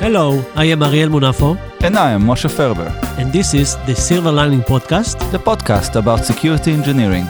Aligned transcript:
Hello, 0.00 0.42
I 0.54 0.64
am 0.64 0.82
Ariel 0.82 1.10
Munafo, 1.10 1.58
And 1.82 1.98
I 1.98 2.12
am 2.12 2.22
Moshe 2.22 2.48
Ferber, 2.50 2.90
and 3.18 3.30
this 3.30 3.52
is 3.52 3.76
the 3.86 3.94
Silver 3.94 4.32
Lining 4.32 4.62
Podcast. 4.62 5.18
the 5.30 5.38
podcast 5.38 5.96
about 5.96 6.24
security 6.24 6.72
engineering. 6.72 7.26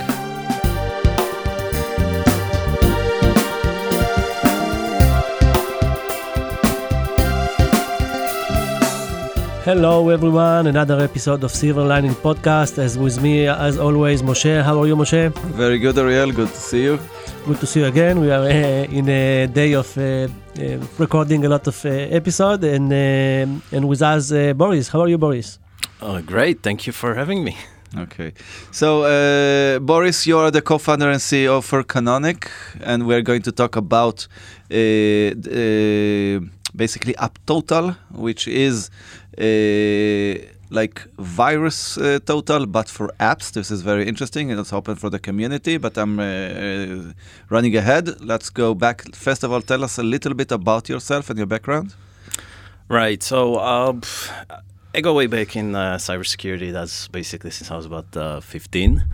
Hello, 9.66 10.10
everyone, 10.10 10.68
another 10.68 11.00
episode 11.00 11.42
of 11.42 11.50
Silver 11.50 11.82
Lining 11.82 12.14
Podcast. 12.14 12.78
As 12.78 12.96
with 12.96 13.20
me, 13.20 13.48
as 13.48 13.80
always, 13.80 14.22
Moshe. 14.22 14.62
How 14.62 14.80
are 14.80 14.86
you, 14.86 14.94
Moshe? 14.94 15.32
Very 15.56 15.80
good, 15.80 15.98
Ariel. 15.98 16.30
Good 16.30 16.50
to 16.50 16.60
see 16.70 16.84
you. 16.84 17.00
Good 17.46 17.58
to 17.58 17.66
see 17.66 17.80
you 17.80 17.86
again. 17.86 18.20
We 18.20 18.30
are 18.30 18.44
uh, 18.44 18.98
in 18.98 19.08
a 19.08 19.48
day 19.48 19.72
of 19.72 19.98
uh, 19.98 20.02
uh, 20.02 20.28
recording 20.98 21.44
a 21.44 21.48
lot 21.48 21.66
of 21.66 21.84
uh, 21.84 21.88
episode, 21.88 22.62
and 22.62 22.92
uh, 22.92 23.76
and 23.76 23.88
with 23.88 24.02
us, 24.02 24.30
uh, 24.30 24.52
Boris. 24.52 24.86
How 24.86 25.00
are 25.00 25.08
you, 25.08 25.18
Boris? 25.18 25.58
Oh, 26.00 26.22
great. 26.22 26.62
Thank 26.62 26.86
you 26.86 26.92
for 26.92 27.16
having 27.16 27.42
me. 27.42 27.56
Okay. 27.98 28.34
So, 28.70 29.02
uh, 29.02 29.80
Boris, 29.80 30.28
you 30.28 30.38
are 30.38 30.52
the 30.52 30.62
co 30.62 30.78
founder 30.78 31.10
and 31.10 31.20
CEO 31.20 31.60
for 31.60 31.82
Canonic, 31.82 32.50
and 32.80 33.04
we're 33.04 33.22
going 33.22 33.42
to 33.42 33.52
talk 33.52 33.74
about 33.74 34.28
uh, 34.70 34.76
uh, 34.76 36.40
basically 36.76 37.14
AppTotal, 37.14 37.96
which 38.12 38.46
is 38.48 38.90
uh, 39.38 40.38
like 40.70 41.06
virus 41.18 41.98
uh, 41.98 42.18
total, 42.24 42.66
but 42.66 42.88
for 42.88 43.08
apps. 43.20 43.52
This 43.52 43.70
is 43.70 43.82
very 43.82 44.06
interesting 44.08 44.50
and 44.50 44.58
it's 44.58 44.72
open 44.72 44.96
for 44.96 45.10
the 45.10 45.18
community, 45.18 45.78
but 45.78 45.96
I'm 45.96 46.18
uh, 46.18 46.24
uh, 46.24 47.12
running 47.50 47.76
ahead. 47.76 48.20
Let's 48.20 48.50
go 48.50 48.74
back. 48.74 49.14
First 49.14 49.44
of 49.44 49.52
all, 49.52 49.62
tell 49.62 49.84
us 49.84 49.98
a 49.98 50.02
little 50.02 50.34
bit 50.34 50.52
about 50.52 50.88
yourself 50.88 51.30
and 51.30 51.38
your 51.38 51.46
background. 51.46 51.94
Right. 52.88 53.22
So 53.22 53.58
I 54.94 55.00
go 55.00 55.14
way 55.14 55.26
back 55.26 55.56
in 55.56 55.74
uh, 55.74 55.96
cybersecurity. 55.96 56.72
That's 56.72 57.08
basically 57.08 57.50
since 57.50 57.70
I 57.70 57.76
was 57.76 57.86
about 57.86 58.16
uh, 58.16 58.40
15. 58.40 59.04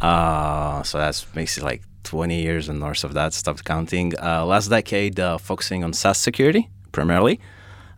Uh, 0.00 0.82
so 0.82 0.98
that's 0.98 1.24
basically 1.24 1.70
like 1.70 1.82
20 2.04 2.40
years 2.40 2.68
and 2.68 2.80
north 2.80 3.04
of 3.04 3.14
that. 3.14 3.34
Stopped 3.34 3.64
counting. 3.64 4.12
Last 4.20 4.68
decade, 4.68 5.20
focusing 5.40 5.84
on 5.84 5.92
SaaS 5.92 6.18
security 6.18 6.68
primarily. 6.92 7.38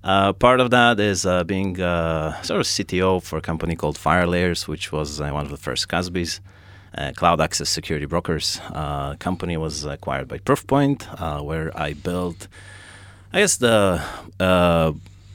Uh, 0.09 0.33
part 0.33 0.59
of 0.59 0.71
that 0.71 0.99
is 0.99 1.27
uh, 1.27 1.45
being 1.45 1.79
uh, 1.79 2.33
sort 2.41 2.61
of 2.61 2.67
CTO 2.67 3.23
for 3.23 3.37
a 3.37 3.43
company 3.43 3.77
called 3.77 3.99
FireLayers, 3.99 4.67
which 4.67 4.91
was 4.91 5.21
uh, 5.21 5.29
one 5.29 5.45
of 5.45 5.51
the 5.51 5.59
first 5.59 5.87
CASBs. 5.89 6.41
Uh, 6.97 7.13
cloud 7.15 7.43
access 7.43 7.69
security 7.69 8.07
brokers 8.07 8.59
uh, 8.73 9.15
company 9.17 9.59
was 9.59 9.85
acquired 9.85 10.27
by 10.27 10.39
Proofpoint, 10.39 11.01
where 11.45 11.71
I 11.79 11.93
built 11.93 12.49
I 13.35 13.41
guess 13.41 13.59
the 13.59 14.03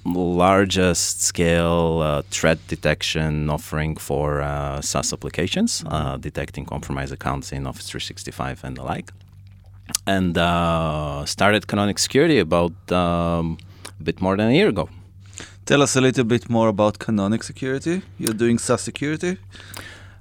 largest 0.05 1.21
scale 1.21 2.23
threat 2.31 2.57
detection 2.67 3.51
offering 3.51 3.95
for 3.95 4.41
SaaS 4.81 5.13
applications, 5.13 5.83
detecting 6.19 6.65
compromised 6.65 7.13
accounts 7.13 7.51
in 7.51 7.67
Office 7.67 7.87
365 7.91 8.63
and 8.63 8.77
the 8.77 8.83
like. 8.83 9.11
And 10.07 10.33
started 11.29 11.67
Canonic 11.67 11.99
Security 11.99 12.39
about 12.39 12.73
um, 12.91 13.59
a 14.03 14.05
bit 14.11 14.21
more 14.21 14.35
than 14.37 14.49
a 14.49 14.55
year 14.59 14.69
ago. 14.69 14.89
Tell 15.65 15.81
us 15.81 15.95
a 15.95 16.01
little 16.01 16.25
bit 16.25 16.49
more 16.49 16.67
about 16.67 16.99
Canonic 16.99 17.43
Security. 17.43 18.01
You're 18.19 18.39
doing 18.43 18.59
SaaS 18.59 18.81
security. 18.81 19.37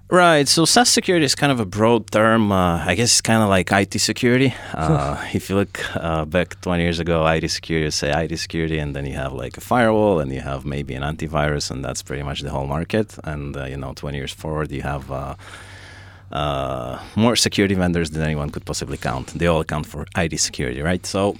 Right. 0.08 0.46
So 0.46 0.64
SaaS 0.66 0.90
security 0.90 1.24
is 1.24 1.34
kind 1.34 1.50
of 1.50 1.58
a 1.58 1.64
broad 1.64 2.10
term. 2.10 2.52
Uh, 2.52 2.90
I 2.90 2.94
guess 2.94 3.10
it's 3.12 3.22
kind 3.22 3.42
of 3.42 3.48
like 3.48 3.72
IT 3.72 3.98
security. 4.00 4.54
Uh, 4.74 5.16
if 5.34 5.48
you 5.48 5.56
look 5.56 5.74
uh, 5.96 6.24
back 6.24 6.60
20 6.60 6.82
years 6.82 7.00
ago, 7.00 7.26
IT 7.26 7.48
security, 7.50 7.90
say 7.90 8.10
IT 8.24 8.36
security, 8.38 8.78
and 8.78 8.94
then 8.94 9.04
you 9.06 9.14
have 9.14 9.32
like 9.32 9.56
a 9.56 9.60
firewall, 9.60 10.20
and 10.20 10.32
you 10.32 10.40
have 10.40 10.64
maybe 10.64 10.94
an 10.94 11.02
antivirus, 11.02 11.70
and 11.70 11.84
that's 11.84 12.02
pretty 12.02 12.22
much 12.22 12.40
the 12.40 12.50
whole 12.50 12.66
market. 12.66 13.16
And 13.24 13.56
uh, 13.56 13.64
you 13.64 13.76
know, 13.76 13.92
20 13.94 14.18
years 14.18 14.32
forward, 14.32 14.70
you 14.70 14.82
have 14.82 15.10
uh, 15.10 15.34
uh, 16.30 16.98
more 17.16 17.36
security 17.36 17.74
vendors 17.74 18.10
than 18.10 18.22
anyone 18.22 18.50
could 18.50 18.64
possibly 18.64 18.96
count. 18.96 19.26
They 19.38 19.46
all 19.46 19.60
account 19.60 19.86
for 19.86 20.06
IT 20.16 20.38
security, 20.38 20.82
right? 20.82 21.04
So. 21.06 21.36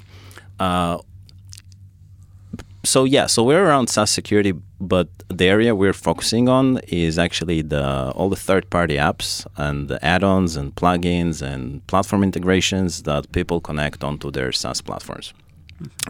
Uh, 2.83 2.87
so 2.87 3.05
yeah, 3.05 3.27
so 3.27 3.43
we're 3.43 3.65
around 3.65 3.89
SaaS 3.89 4.11
security, 4.11 4.53
but 4.81 5.09
the 5.29 5.47
area 5.47 5.75
we're 5.75 5.93
focusing 5.93 6.49
on 6.49 6.79
is 6.89 7.19
actually 7.19 7.63
the 7.63 8.13
all 8.15 8.29
the 8.29 8.37
third-party 8.37 8.97
apps 8.97 9.47
and 9.57 9.89
the 9.89 10.05
add-ons 10.05 10.57
and 10.57 10.75
plugins 10.75 11.43
and 11.43 11.81
platform 11.87 12.23
integrations 12.23 13.03
that 13.03 13.31
people 13.33 13.61
connect 13.61 14.05
onto 14.05 14.31
their 14.31 14.53
SaaS 14.53 14.81
platforms. 14.83 15.33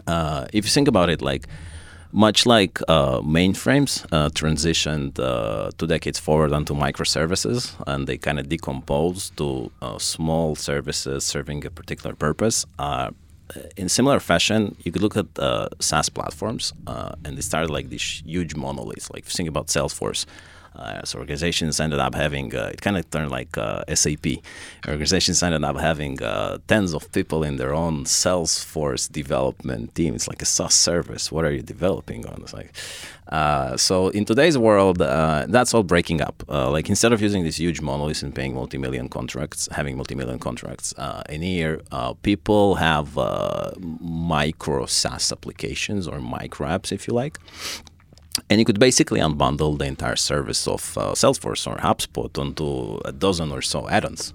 Uh, 0.07 0.45
if 0.53 0.65
you 0.65 0.71
think 0.71 0.87
about 0.87 1.09
it, 1.09 1.21
like 1.21 1.47
much 2.11 2.45
like 2.45 2.79
uh, 2.87 3.21
mainframes 3.21 4.05
uh, 4.11 4.29
transitioned 4.29 5.19
uh, 5.19 5.71
two 5.77 5.87
decades 5.87 6.19
forward 6.19 6.53
onto 6.53 6.75
microservices, 6.75 7.75
and 7.87 8.07
they 8.07 8.17
kind 8.17 8.39
of 8.39 8.49
decompose 8.49 9.31
to 9.31 9.71
uh, 9.81 9.97
small 9.97 10.55
services 10.55 11.23
serving 11.23 11.65
a 11.65 11.71
particular 11.71 12.15
purpose. 12.15 12.65
Uh, 13.55 13.59
in 13.75 13.89
similar 13.89 14.19
fashion, 14.19 14.75
you 14.83 14.91
could 14.91 15.01
look 15.01 15.17
at 15.17 15.27
uh, 15.37 15.67
SaaS 15.79 16.09
platforms, 16.09 16.73
uh, 16.87 17.13
and 17.25 17.37
they 17.37 17.41
started 17.41 17.69
like 17.69 17.89
these 17.89 18.23
huge 18.25 18.55
monoliths. 18.55 19.09
Like 19.11 19.25
think 19.25 19.49
about 19.49 19.67
Salesforce, 19.67 20.25
so 21.03 21.19
organizations 21.19 21.79
ended 21.79 21.99
up 21.99 22.15
having 22.15 22.55
uh, 22.55 22.71
it 22.73 22.81
kind 22.81 22.97
of 22.97 23.09
turned 23.09 23.31
like 23.31 23.57
uh, 23.57 23.83
SAP. 23.93 24.25
Organizations 24.87 25.41
ended 25.43 25.63
up 25.63 25.77
having 25.77 26.21
uh, 26.21 26.57
tens 26.67 26.93
of 26.93 27.11
people 27.11 27.43
in 27.43 27.57
their 27.57 27.73
own 27.73 28.05
Salesforce 28.05 29.11
development 29.11 29.95
team. 29.95 30.15
It's 30.15 30.27
like 30.27 30.41
a 30.41 30.45
SaaS 30.45 30.73
service. 30.73 31.31
What 31.31 31.45
are 31.45 31.51
you 31.51 31.61
developing 31.61 32.25
on? 32.25 32.41
It's 32.41 32.53
like 32.53 32.73
uh, 33.29 33.77
so 33.77 34.09
in 34.09 34.25
today's 34.25 34.57
world, 34.57 35.01
uh, 35.01 35.45
that's 35.49 35.73
all 35.73 35.83
breaking 35.83 36.21
up. 36.21 36.43
Uh, 36.49 36.69
like 36.69 36.89
instead 36.89 37.13
of 37.13 37.21
using 37.21 37.43
these 37.43 37.57
huge 37.57 37.81
monoliths 37.81 38.21
and 38.21 38.35
paying 38.35 38.53
multi-million 38.53 39.09
contracts, 39.09 39.69
having 39.71 39.95
multi-million 39.95 40.39
contracts 40.39 40.93
uh, 40.97 41.23
in 41.29 41.41
a 41.41 41.45
year, 41.45 41.81
uh, 41.91 42.13
people 42.21 42.75
have 42.75 43.17
uh, 43.17 43.71
micro 43.79 44.85
SaaS 44.85 45.31
applications 45.31 46.07
or 46.07 46.19
micro 46.19 46.67
apps, 46.67 46.91
if 46.91 47.07
you 47.07 47.13
like. 47.13 47.39
And 48.49 48.59
you 48.59 48.65
could 48.65 48.79
basically 48.79 49.19
unbundle 49.19 49.77
the 49.77 49.85
entire 49.85 50.15
service 50.15 50.67
of 50.67 50.97
uh, 50.97 51.11
Salesforce 51.11 51.67
or 51.67 51.77
HubSpot 51.77 52.37
onto 52.37 52.99
a 53.05 53.11
dozen 53.11 53.51
or 53.51 53.61
so 53.61 53.87
add-ons, 53.89 54.33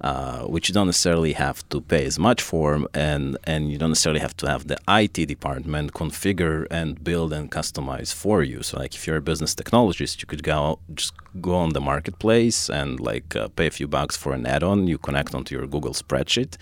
uh, 0.00 0.42
which 0.42 0.68
you 0.68 0.74
don't 0.74 0.86
necessarily 0.86 1.32
have 1.32 1.68
to 1.70 1.80
pay 1.80 2.04
as 2.04 2.16
much 2.18 2.40
for, 2.40 2.86
and 2.94 3.36
and 3.44 3.72
you 3.72 3.78
don't 3.78 3.90
necessarily 3.90 4.20
have 4.20 4.36
to 4.36 4.46
have 4.48 4.68
the 4.68 4.78
IT 4.88 5.26
department 5.26 5.92
configure 5.94 6.66
and 6.70 7.02
build 7.02 7.32
and 7.32 7.50
customize 7.50 8.14
for 8.14 8.42
you. 8.44 8.62
So, 8.62 8.78
like 8.78 8.94
if 8.94 9.04
you're 9.06 9.16
a 9.16 9.28
business 9.30 9.54
technologist, 9.54 10.20
you 10.20 10.26
could 10.26 10.44
go 10.44 10.78
just 10.94 11.14
go 11.40 11.54
on 11.56 11.70
the 11.70 11.80
marketplace 11.80 12.70
and 12.70 13.00
like 13.00 13.34
uh, 13.34 13.48
pay 13.48 13.66
a 13.66 13.72
few 13.72 13.88
bucks 13.88 14.16
for 14.16 14.32
an 14.32 14.46
add-on. 14.46 14.86
You 14.86 14.98
connect 14.98 15.34
onto 15.34 15.56
your 15.56 15.66
Google 15.66 15.92
spreadsheet 15.92 16.56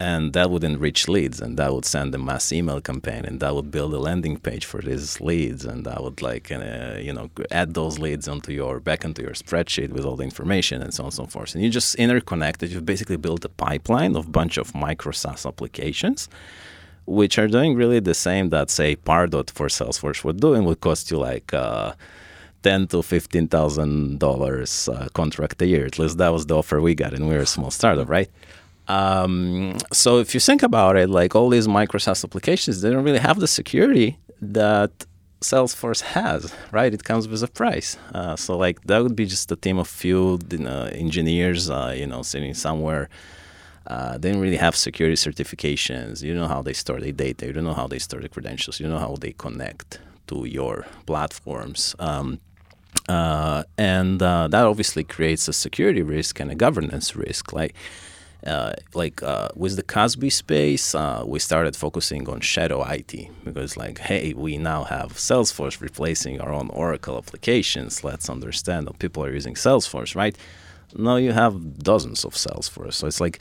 and 0.00 0.32
that 0.32 0.50
would 0.50 0.64
enrich 0.64 1.06
leads 1.08 1.40
and 1.42 1.58
that 1.58 1.74
would 1.74 1.84
send 1.84 2.14
a 2.14 2.18
mass 2.18 2.50
email 2.52 2.80
campaign 2.80 3.22
and 3.26 3.38
that 3.40 3.54
would 3.54 3.70
build 3.70 3.92
a 3.92 3.98
landing 3.98 4.38
page 4.38 4.64
for 4.64 4.80
these 4.80 5.20
leads 5.20 5.64
and 5.66 5.84
that 5.84 6.02
would 6.02 6.22
like 6.22 6.50
uh, 6.50 6.96
you 6.98 7.12
know 7.12 7.28
add 7.50 7.74
those 7.74 7.98
leads 7.98 8.26
onto 8.26 8.50
your 8.50 8.80
back 8.80 9.04
into 9.04 9.20
your 9.20 9.32
spreadsheet 9.32 9.90
with 9.90 10.04
all 10.06 10.16
the 10.16 10.24
information 10.24 10.80
and 10.82 10.94
so 10.94 11.02
on 11.02 11.08
and 11.08 11.14
so 11.14 11.26
forth 11.26 11.54
and 11.54 11.62
you 11.62 11.70
just 11.70 11.96
interconnect 11.96 12.10
interconnected 12.10 12.70
you've 12.72 12.86
basically 12.86 13.16
built 13.16 13.44
a 13.44 13.48
pipeline 13.50 14.16
of 14.16 14.32
bunch 14.32 14.56
of 14.56 14.74
micro 14.74 15.12
SaaS 15.12 15.44
applications 15.44 16.28
which 17.06 17.38
are 17.38 17.48
doing 17.48 17.74
really 17.74 18.00
the 18.00 18.14
same 18.14 18.50
that 18.50 18.70
say 18.70 18.96
Pardot 18.96 19.50
for 19.50 19.66
Salesforce 19.66 20.24
would 20.24 20.40
do 20.40 20.54
and 20.54 20.64
would 20.64 20.80
cost 20.80 21.10
you 21.10 21.18
like 21.18 21.52
uh, 21.52 21.92
ten 22.62 22.86
to 22.88 23.02
fifteen 23.02 23.48
thousand 23.48 24.18
dollars 24.18 24.88
uh, 24.88 25.08
contract 25.12 25.60
a 25.62 25.66
year. 25.66 25.86
At 25.86 25.98
least 25.98 26.18
that 26.18 26.28
was 26.28 26.46
the 26.46 26.56
offer 26.56 26.80
we 26.80 26.94
got, 26.94 27.12
and 27.12 27.28
we 27.28 27.34
were 27.34 27.40
a 27.40 27.46
small 27.46 27.70
startup, 27.70 28.08
right? 28.08 28.30
Um, 28.90 29.76
so 29.92 30.18
if 30.18 30.34
you 30.34 30.40
think 30.40 30.62
about 30.62 30.96
it, 30.96 31.08
like 31.20 31.32
all 31.36 31.48
these 31.48 31.68
micro 31.68 31.98
SaaS 31.98 32.24
applications, 32.24 32.80
they 32.80 32.90
don't 32.90 33.04
really 33.04 33.24
have 33.30 33.38
the 33.38 33.46
security 33.60 34.18
that 34.58 34.92
Salesforce 35.40 36.02
has, 36.18 36.52
right? 36.72 36.92
It 36.92 37.04
comes 37.04 37.28
with 37.28 37.42
a 37.42 37.48
price. 37.48 37.96
Uh, 38.14 38.36
so 38.36 38.56
like 38.56 38.76
that 38.88 38.98
would 39.02 39.16
be 39.22 39.26
just 39.26 39.50
a 39.52 39.56
team 39.56 39.78
of 39.78 39.88
few 39.88 40.38
you 40.50 40.58
know, 40.58 40.82
engineers, 41.04 41.70
uh, 41.70 41.94
you 41.96 42.06
know, 42.06 42.22
sitting 42.22 42.54
somewhere. 42.54 43.08
Uh, 43.86 44.18
they 44.18 44.30
don't 44.30 44.40
really 44.40 44.62
have 44.68 44.76
security 44.76 45.16
certifications. 45.16 46.22
You 46.22 46.34
know 46.34 46.46
how 46.46 46.60
they 46.62 46.74
store 46.74 47.00
their 47.00 47.12
data. 47.12 47.46
You 47.46 47.52
don't 47.52 47.64
know 47.64 47.78
how 47.82 47.88
they 47.88 47.98
store 47.98 48.20
the 48.20 48.28
credentials. 48.28 48.78
You 48.80 48.88
know 48.88 48.98
how 48.98 49.16
they 49.18 49.32
connect 49.32 49.98
to 50.28 50.44
your 50.44 50.86
platforms. 51.06 51.96
Um, 51.98 52.38
uh, 53.08 53.62
and 53.78 54.22
uh, 54.22 54.48
that 54.48 54.64
obviously 54.64 55.04
creates 55.04 55.48
a 55.48 55.52
security 55.52 56.02
risk 56.02 56.38
and 56.40 56.50
a 56.50 56.54
governance 56.54 57.16
risk. 57.16 57.52
Like, 57.52 57.74
uh, 58.46 58.72
like 58.94 59.22
uh, 59.22 59.48
with 59.54 59.76
the 59.76 59.82
CASB 59.82 60.32
space, 60.32 60.94
uh, 60.94 61.22
we 61.26 61.38
started 61.38 61.76
focusing 61.76 62.28
on 62.28 62.40
shadow 62.40 62.82
IT 62.84 63.14
because, 63.44 63.76
like, 63.76 63.98
hey, 63.98 64.32
we 64.32 64.56
now 64.56 64.84
have 64.84 65.12
Salesforce 65.12 65.80
replacing 65.80 66.40
our 66.40 66.52
own 66.52 66.70
Oracle 66.70 67.18
applications. 67.18 68.02
Let's 68.02 68.30
understand 68.30 68.86
that 68.86 68.98
people 68.98 69.24
are 69.24 69.32
using 69.32 69.54
Salesforce, 69.54 70.14
right? 70.16 70.36
Now 70.96 71.16
you 71.16 71.32
have 71.32 71.78
dozens 71.78 72.24
of 72.24 72.34
Salesforce, 72.34 72.94
so 72.94 73.06
it's 73.06 73.20
like 73.20 73.40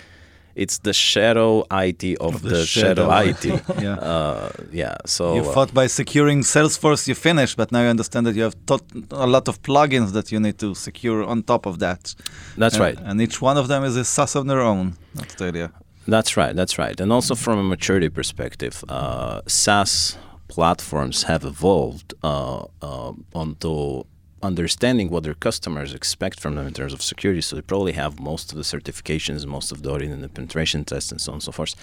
it's 0.56 0.80
the 0.80 0.94
shadow 0.94 1.64
IT 1.72 2.04
of, 2.20 2.36
Of 2.36 2.42
the, 2.42 2.50
the 2.50 2.66
shadow, 2.66 3.10
shadow 3.10 3.30
IT. 3.30 3.62
Yeah. 3.82 3.96
Uh, 3.96 4.52
yeah. 4.72 4.96
So 5.06 5.36
you 5.36 5.42
uh, 5.42 5.54
thought 5.54 5.74
by 5.74 5.88
securing 5.88 6.42
Salesforce 6.42 7.08
you 7.08 7.16
finished, 7.16 7.56
but 7.58 7.72
now 7.72 7.82
you 7.84 7.88
understand 7.90 8.26
that 8.28 8.36
you 8.36 8.44
have 8.44 8.56
tot- 8.66 8.92
a 9.12 9.28
lot 9.28 9.48
of 9.48 9.62
plugins 9.62 10.12
that 10.14 10.32
you 10.32 10.40
need 10.40 10.58
to 10.60 10.76
secure 10.76 11.24
on 11.24 11.44
top 11.44 11.66
of 11.66 11.80
that. 11.80 12.16
that's 12.58 12.76
And- 12.76 12.84
right. 12.86 12.98
And 13.08 13.22
each 13.22 13.42
one 13.42 13.58
of 13.58 13.68
them 13.68 13.84
is 13.84 13.96
a 13.96 14.04
SaaS 14.06 14.36
of 14.36 14.46
their 14.48 14.62
own. 14.62 14.96
That's 15.16 15.36
the 15.36 15.46
idea. 15.46 15.72
That's 16.08 16.36
right. 16.38 16.56
That's 16.56 16.78
right. 16.80 17.00
And 17.00 17.12
also 17.14 17.36
from 17.36 17.60
a 17.60 17.64
maturity 17.64 18.10
perspective, 18.10 18.84
uh, 18.90 19.42
SaaS 19.48 20.18
platforms 20.48 21.24
have 21.24 21.44
evolved 21.46 22.14
uh, 22.24 22.64
uh, 22.82 23.14
onto 23.36 24.04
understanding 24.42 25.10
what 25.10 25.24
their 25.24 25.34
customers 25.34 25.94
expect 25.94 26.40
from 26.40 26.56
them 26.56 26.68
in 26.68 26.74
terms 26.74 26.94
of 26.94 27.02
security. 27.02 27.42
So 27.42 27.56
they 27.56 27.62
probably 27.62 27.94
have 27.94 28.20
most 28.20 28.52
of 28.52 28.58
the 28.58 28.64
certifications, 28.64 29.46
most 29.46 29.72
of 29.72 29.84
the 29.84 29.92
audit 29.92 30.10
and 30.10 30.24
the 30.24 30.30
penetration 30.30 30.86
tests, 30.86 31.12
and 31.12 31.20
so 31.22 31.32
on 31.32 31.36
and 31.36 31.44
so 31.44 31.52
forth. 31.52 31.76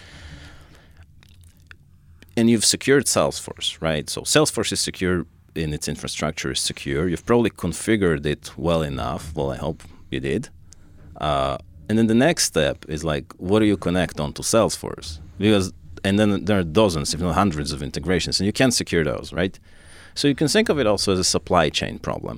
And 2.37 2.51
you've 2.51 2.65
secured 2.65 3.07
Salesforce, 3.07 3.81
right? 3.81 4.09
So 4.11 4.23
Salesforce 4.23 4.73
is 4.73 4.81
secure 4.81 5.27
in 5.55 5.73
its 5.73 5.89
infrastructure 5.89 6.53
is 6.53 6.61
secure. 6.61 7.09
You've 7.09 7.25
probably 7.25 7.51
configured 7.51 8.27
it 8.27 8.53
well 8.59 8.83
enough. 8.83 9.35
Well, 9.35 9.51
I 9.51 9.57
hope 9.57 9.83
you 10.11 10.21
did. 10.21 10.51
Uh, 11.17 11.57
and 11.89 11.97
then 11.97 12.09
the 12.09 12.15
next 12.15 12.45
step 12.45 12.85
is 12.89 13.05
like, 13.05 13.33
what 13.39 13.61
do 13.61 13.65
you 13.65 13.77
connect 13.77 14.21
onto 14.21 14.43
Salesforce? 14.43 15.21
Because 15.39 15.73
and 16.05 16.19
then 16.19 16.45
there 16.45 16.59
are 16.59 16.63
dozens, 16.63 17.15
if 17.15 17.21
not 17.21 17.35
hundreds, 17.35 17.73
of 17.73 17.83
integrations, 17.83 18.39
and 18.39 18.47
you 18.47 18.53
can't 18.53 18.73
secure 18.73 19.03
those, 19.03 19.33
right? 19.33 19.59
So 20.17 20.27
you 20.29 20.35
can 20.35 20.49
think 20.49 20.69
of 20.69 20.79
it 20.81 20.87
also 20.87 21.13
as 21.13 21.19
a 21.19 21.25
supply 21.25 21.69
chain 21.71 21.99
problem, 21.99 22.37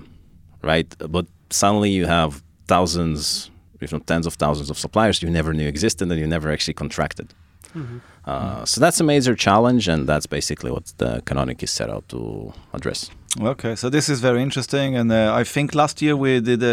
right? 0.62 0.88
But 0.98 1.26
suddenly 1.50 1.90
you 1.90 2.06
have 2.06 2.42
thousands, 2.66 3.50
if 3.80 3.92
not 3.92 4.06
tens 4.06 4.26
of 4.26 4.34
thousands, 4.34 4.68
of 4.68 4.78
suppliers 4.78 5.22
you 5.22 5.30
never 5.30 5.52
knew 5.54 5.66
existed 5.68 6.10
and 6.10 6.20
you 6.20 6.26
never 6.26 6.50
actually 6.50 6.74
contracted. 6.74 7.32
Uh, 8.24 8.64
so 8.64 8.80
that's 8.80 8.98
a 9.00 9.04
major 9.04 9.34
challenge, 9.36 9.88
and 9.88 10.06
that's 10.06 10.26
basically 10.26 10.70
what 10.70 10.92
the 10.98 11.22
Canonic 11.24 11.62
is 11.62 11.70
set 11.70 11.88
out 11.88 12.08
to 12.08 12.52
address. 12.72 13.10
Okay, 13.40 13.76
so 13.76 13.88
this 13.88 14.08
is 14.08 14.18
very 14.20 14.42
interesting, 14.42 14.96
and 14.96 15.12
uh, 15.12 15.32
I 15.32 15.44
think 15.44 15.72
last 15.72 16.02
year 16.02 16.16
we 16.16 16.40
did, 16.40 16.60
uh, 16.60 16.66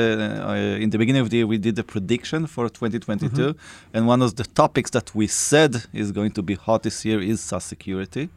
uh, 0.49 0.53
in 0.83 0.89
the 0.89 0.97
beginning 0.97 1.21
of 1.21 1.29
the 1.29 1.37
year, 1.37 1.45
we 1.47 1.59
did 1.59 1.77
a 1.77 1.83
prediction 1.83 2.47
for 2.47 2.69
2022, 2.69 3.55
and 3.93 4.07
one 4.07 4.23
of 4.23 4.35
the 4.35 4.45
topics 4.45 4.89
that 4.91 5.13
we 5.13 5.27
said 5.27 5.83
is 5.93 6.11
going 6.11 6.31
to 6.31 6.41
be 6.41 6.55
hot 6.55 6.81
this 6.81 7.05
year 7.05 7.21
is 7.21 7.39
SaaS 7.39 7.65
security. 7.65 8.29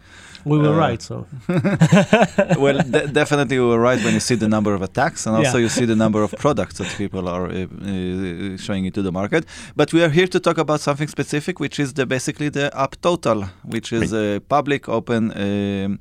We 0.44 0.58
were 0.58 0.75
Uh, 0.75 0.76
right. 0.88 1.00
So 1.00 1.26
well, 2.58 2.78
de- 2.82 3.06
definitely 3.08 3.58
we 3.58 3.64
were 3.64 3.80
right 3.80 4.02
when 4.04 4.12
you 4.12 4.20
see 4.20 4.34
the 4.34 4.48
number 4.48 4.75
of 4.75 4.82
attacks, 4.82 5.26
and 5.26 5.34
also 5.34 5.56
Yeah. 5.56 5.62
you 5.64 5.69
see 5.70 5.86
the 5.86 5.96
number 5.96 6.22
of 6.22 6.32
products 6.32 6.75
that 6.78 6.88
people 6.98 7.28
are 7.28 7.46
uh, 7.46 7.54
uh, 7.64 8.56
showing 8.58 8.84
into 8.84 9.00
the 9.00 9.10
market. 9.12 9.46
But 9.75 9.92
we 9.94 10.02
are 10.04 10.10
here 10.10 10.26
to 10.26 10.38
talk 10.38 10.58
about 10.58 10.80
something 10.82 11.08
specific, 11.08 11.60
which 11.60 11.78
is 11.80 11.94
the 11.94 12.04
basically 12.04 12.50
the 12.50 12.70
App 12.76 12.96
Total, 13.00 13.44
which 13.64 13.90
is 13.92 14.12
a 14.12 14.40
public, 14.48 14.86
open. 14.88 15.32
Um, 15.32 15.98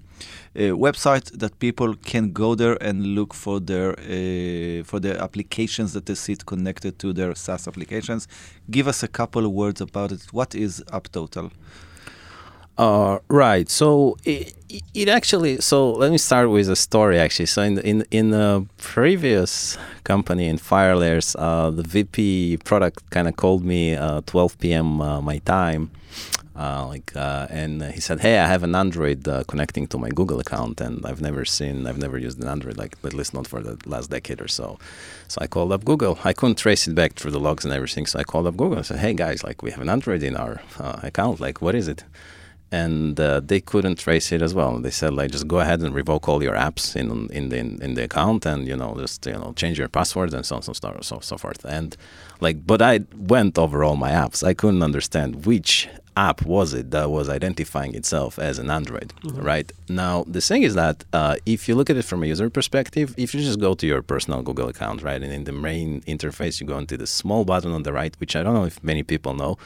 uh, 0.55 0.59
website 0.75 1.31
that 1.37 1.59
people 1.59 1.95
can 1.95 2.31
go 2.31 2.55
there 2.55 2.77
and 2.81 3.05
look 3.15 3.33
for 3.33 3.59
their 3.59 3.91
uh, 3.99 4.83
for 4.83 4.99
the 4.99 5.17
applications 5.19 5.93
that 5.93 6.05
they 6.05 6.15
see 6.15 6.35
connected 6.35 6.99
to 6.99 7.13
their 7.13 7.35
SaaS 7.35 7.67
applications. 7.67 8.27
Give 8.69 8.87
us 8.87 9.03
a 9.03 9.07
couple 9.07 9.45
of 9.45 9.51
words 9.51 9.81
about 9.81 10.11
it. 10.11 10.21
What 10.31 10.55
is 10.55 10.83
AppTotal? 10.91 11.51
Uh, 12.77 13.17
right. 13.27 13.69
So 13.69 14.17
it, 14.23 14.53
it 14.93 15.09
actually. 15.09 15.61
So 15.61 15.93
let 15.93 16.11
me 16.11 16.17
start 16.17 16.49
with 16.49 16.69
a 16.69 16.75
story. 16.75 17.17
Actually, 17.17 17.47
so 17.47 17.63
in 17.63 17.79
in 17.79 18.05
in 18.11 18.33
a 18.33 18.65
previous 18.77 19.77
company 20.03 20.47
in 20.47 20.57
FireLayers, 20.57 21.35
uh, 21.39 21.71
the 21.71 21.83
VP 21.83 22.59
product 22.63 23.09
kind 23.09 23.27
of 23.27 23.35
called 23.35 23.63
me 23.63 23.95
uh, 23.95 24.21
12 24.27 24.59
p.m. 24.59 25.01
Uh, 25.01 25.21
my 25.21 25.39
time. 25.39 25.89
Uh, 26.57 26.87
like 26.87 27.15
uh, 27.15 27.45
and 27.51 27.83
he 27.83 27.99
said, 27.99 28.19
"Hey, 28.19 28.39
I 28.39 28.47
have 28.47 28.63
an 28.63 28.73
Android 28.73 29.27
uh, 29.27 29.43
connecting 29.43 29.85
to 29.87 29.97
my 29.99 30.09
Google 30.09 30.39
account, 30.39 30.81
and 30.81 31.05
I've 31.05 31.21
never 31.21 31.45
seen, 31.45 31.85
I've 31.85 31.99
never 31.99 32.17
used 32.17 32.41
an 32.41 32.47
Android, 32.47 32.77
like 32.77 32.95
at 33.03 33.13
least 33.13 33.33
not 33.35 33.45
for 33.45 33.61
the 33.61 33.77
last 33.85 34.09
decade 34.09 34.41
or 34.41 34.47
so." 34.47 34.79
So 35.27 35.37
I 35.39 35.45
called 35.45 35.71
up 35.71 35.85
Google. 35.85 36.17
I 36.23 36.33
couldn't 36.33 36.57
trace 36.57 36.87
it 36.87 36.95
back 36.95 37.13
through 37.13 37.31
the 37.31 37.39
logs 37.39 37.63
and 37.63 37.73
everything, 37.73 38.07
so 38.07 38.17
I 38.17 38.23
called 38.23 38.47
up 38.47 38.57
Google 38.57 38.77
and 38.77 38.85
said, 38.85 38.97
"Hey 38.97 39.13
guys, 39.13 39.43
like 39.43 39.61
we 39.61 39.69
have 39.69 39.81
an 39.81 39.89
Android 39.89 40.23
in 40.23 40.35
our 40.35 40.61
uh, 40.79 40.99
account. 41.03 41.39
Like, 41.39 41.61
what 41.61 41.75
is 41.75 41.87
it?" 41.87 42.03
and 42.71 43.17
uh, 43.19 43.39
they 43.39 43.61
couldn't 43.61 43.97
trace 43.97 44.31
it 44.31 44.41
as 44.41 44.53
well. 44.53 44.77
They 44.79 44.89
said 44.89 45.13
like 45.13 45.31
just 45.31 45.47
go 45.47 45.59
ahead 45.59 45.79
and 45.81 45.93
revoke 45.93 46.27
all 46.27 46.43
your 46.43 46.55
apps 46.55 46.95
in 46.95 47.29
in 47.31 47.49
the 47.49 47.57
in 47.57 47.93
the 47.93 48.03
account, 48.03 48.45
and 48.45 48.67
you 48.67 48.75
know 48.75 48.95
just 48.97 49.25
you 49.25 49.33
know 49.33 49.53
change 49.55 49.77
your 49.79 49.87
passwords 49.87 50.33
and 50.33 50.45
so 50.45 50.57
on 50.57 50.61
so 50.63 50.73
so, 50.73 51.19
so 51.21 51.37
forth. 51.37 51.63
And 51.65 51.95
like, 52.41 52.65
but 52.67 52.81
I 52.81 53.01
went 53.15 53.57
over 53.57 53.83
all 53.83 53.95
my 53.95 54.11
apps. 54.11 54.45
I 54.45 54.53
couldn't 54.53 54.83
understand 54.83 55.45
which 55.45 55.87
app 56.17 56.41
was 56.41 56.73
it 56.73 56.89
that 56.91 57.11
was 57.11 57.29
identifying 57.29 57.93
itself 57.95 58.39
as 58.39 58.57
an 58.57 58.69
Android. 58.71 59.13
Right 59.53 59.71
now, 59.87 60.25
the 60.27 60.41
thing 60.41 60.63
is 60.63 60.73
that 60.73 61.03
uh, 61.13 61.35
if 61.45 61.59
you 61.67 61.75
look 61.75 61.89
at 61.91 61.97
it 62.01 62.05
from 62.05 62.23
a 62.23 62.27
user 62.33 62.49
perspective, 62.49 63.13
if 63.17 63.33
you 63.33 63.39
just 63.41 63.59
go 63.59 63.73
to 63.75 63.85
your 63.85 64.01
personal 64.01 64.41
Google 64.41 64.67
account, 64.67 65.03
right, 65.03 65.21
and 65.21 65.31
in 65.31 65.43
the 65.43 65.51
main 65.51 66.01
interface 66.01 66.59
you 66.59 66.65
go 66.73 66.79
into 66.79 66.97
the 66.97 67.07
small 67.07 67.45
button 67.45 67.71
on 67.71 67.83
the 67.83 67.93
right, 67.93 68.13
which 68.21 68.35
I 68.35 68.41
don't 68.43 68.55
know 68.55 68.65
if 68.65 68.83
many 68.83 69.03
people 69.03 69.33
know, 69.35 69.57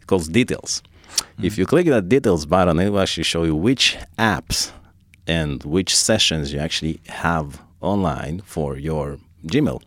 it 0.00 0.06
calls 0.06 0.28
details. 0.28 0.82
If 1.42 1.58
you 1.58 1.66
click 1.66 1.86
that 1.86 2.08
details 2.08 2.46
button, 2.46 2.78
it 2.78 2.90
will 2.90 3.00
actually 3.00 3.24
show 3.24 3.44
you 3.44 3.54
which 3.54 3.96
apps 4.18 4.72
and 5.26 5.62
which 5.62 5.94
sessions 5.94 6.52
you 6.52 6.58
actually 6.58 7.00
have 7.08 7.60
online 7.80 8.40
for 8.54 8.76
your 8.76 9.18
Gmail. 9.46 9.80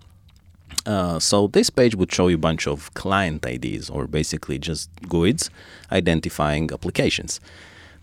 Uh, 0.85 1.19
so 1.19 1.47
this 1.47 1.69
page 1.69 1.95
would 1.95 2.11
show 2.11 2.27
you 2.27 2.35
a 2.35 2.39
bunch 2.39 2.67
of 2.67 2.93
client 2.93 3.45
IDs 3.45 3.89
or 3.89 4.05
basically 4.07 4.59
just 4.59 4.89
GUIDs 5.03 5.49
identifying 5.91 6.71
applications. 6.71 7.39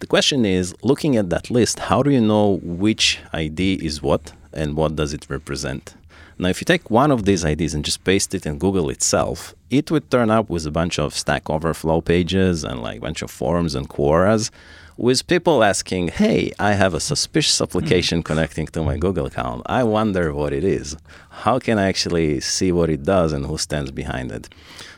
The 0.00 0.06
question 0.06 0.44
is, 0.44 0.74
looking 0.82 1.16
at 1.16 1.30
that 1.30 1.48
list, 1.48 1.78
how 1.78 2.02
do 2.02 2.10
you 2.10 2.20
know 2.20 2.58
which 2.62 3.20
ID 3.32 3.74
is 3.74 4.02
what 4.02 4.32
and 4.52 4.74
what 4.76 4.96
does 4.96 5.12
it 5.12 5.30
represent? 5.30 5.94
Now, 6.38 6.48
if 6.48 6.60
you 6.60 6.64
take 6.64 6.90
one 6.90 7.12
of 7.12 7.24
these 7.24 7.44
IDs 7.44 7.72
and 7.72 7.84
just 7.84 8.02
paste 8.02 8.34
it 8.34 8.46
in 8.46 8.58
Google 8.58 8.90
itself, 8.90 9.54
it 9.70 9.92
would 9.92 10.10
turn 10.10 10.28
up 10.28 10.50
with 10.50 10.66
a 10.66 10.72
bunch 10.72 10.98
of 10.98 11.14
Stack 11.16 11.48
Overflow 11.48 12.00
pages 12.00 12.64
and 12.64 12.82
like 12.82 12.98
a 12.98 13.00
bunch 13.00 13.22
of 13.22 13.30
forums 13.30 13.76
and 13.76 13.88
Quoras 13.88 14.50
with 14.96 15.26
people 15.26 15.64
asking, 15.64 16.08
hey, 16.08 16.52
I 16.58 16.72
have 16.72 16.94
a 16.94 17.00
suspicious 17.00 17.60
application 17.60 18.22
connecting 18.22 18.66
to 18.68 18.82
my 18.82 18.96
Google 18.96 19.26
account. 19.26 19.62
I 19.66 19.84
wonder 19.84 20.32
what 20.32 20.52
it 20.52 20.64
is. 20.64 20.96
How 21.30 21.58
can 21.58 21.78
I 21.78 21.88
actually 21.88 22.40
see 22.40 22.72
what 22.72 22.90
it 22.90 23.02
does 23.02 23.32
and 23.32 23.46
who 23.46 23.58
stands 23.58 23.90
behind 23.90 24.32
it? 24.32 24.48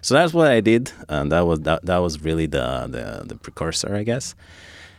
So 0.00 0.14
that's 0.14 0.34
what 0.34 0.48
I 0.48 0.60
did, 0.60 0.92
and 1.08 1.32
that 1.32 1.46
was 1.46 1.60
that, 1.60 1.86
that 1.86 1.98
was 1.98 2.22
really 2.22 2.46
the, 2.46 2.86
the 2.90 3.24
the 3.26 3.36
precursor, 3.36 3.94
I 3.94 4.02
guess. 4.02 4.34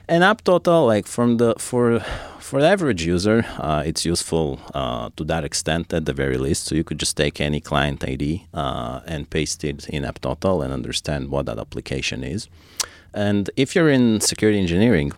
And 0.08 0.24
AppTotal, 0.24 0.86
like 0.86 1.08
from 1.08 1.38
the 1.38 1.56
for 1.58 2.00
for 2.40 2.62
the 2.62 2.68
average 2.68 3.04
user, 3.06 3.44
uh, 3.58 3.82
it's 3.86 4.06
useful 4.06 4.60
uh, 4.74 5.10
to 5.18 5.24
that 5.26 5.44
extent 5.44 5.92
at 5.94 6.06
the 6.06 6.14
very 6.14 6.38
least. 6.38 6.66
So 6.66 6.76
you 6.76 6.84
could 6.84 7.00
just 7.00 7.18
take 7.18 7.42
any 7.42 7.60
client 7.60 8.04
ID 8.04 8.46
uh, 8.54 9.02
and 9.08 9.30
paste 9.30 9.64
it 9.64 9.90
in 9.90 10.04
AppTotal 10.04 10.64
and 10.64 10.72
understand 10.72 11.30
what 11.30 11.48
that 11.48 11.58
application 11.58 12.24
is. 12.24 12.48
And 13.16 13.50
if 13.56 13.76
you're 13.76 13.90
in 13.90 14.20
security 14.20 14.60
engineering, 14.60 15.14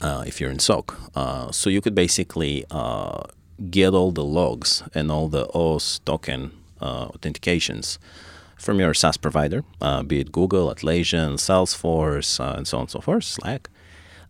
uh, 0.00 0.22
if 0.26 0.40
you're 0.40 0.50
in 0.50 0.60
SOC, 0.60 0.96
uh, 1.16 1.50
so 1.50 1.68
you 1.68 1.80
could 1.80 1.94
basically 1.94 2.64
uh, 2.70 3.24
get 3.68 3.92
all 3.92 4.12
the 4.12 4.24
logs 4.24 4.84
and 4.94 5.10
all 5.10 5.28
the 5.28 5.46
OAuth 5.48 6.00
token 6.04 6.52
uh, 6.80 7.08
authentications 7.08 7.98
from 8.56 8.78
your 8.78 8.94
SaaS 8.94 9.16
provider, 9.16 9.64
uh, 9.80 10.04
be 10.04 10.20
it 10.20 10.30
Google, 10.30 10.72
Atlassian, 10.72 11.34
Salesforce, 11.34 12.38
uh, 12.38 12.56
and 12.56 12.68
so 12.68 12.76
on 12.76 12.82
and 12.82 12.90
so 12.90 13.00
forth, 13.00 13.24
Slack. 13.24 13.68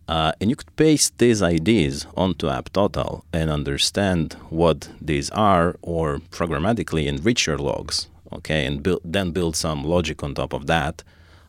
And 0.07 0.49
you 0.49 0.55
could 0.55 0.75
paste 0.75 1.19
these 1.19 1.41
IDs 1.41 2.07
onto 2.17 2.47
AppTotal 2.47 3.21
and 3.31 3.49
understand 3.51 4.33
what 4.49 4.89
these 4.99 5.29
are, 5.29 5.75
or 5.83 6.17
programmatically 6.31 7.05
enrich 7.05 7.45
your 7.45 7.59
logs, 7.59 8.07
okay, 8.33 8.65
and 8.65 8.81
build, 8.81 9.01
then 9.05 9.31
build 9.31 9.55
some 9.55 9.83
logic 9.83 10.23
on 10.23 10.33
top 10.33 10.51
of 10.51 10.65
that, 10.65 11.03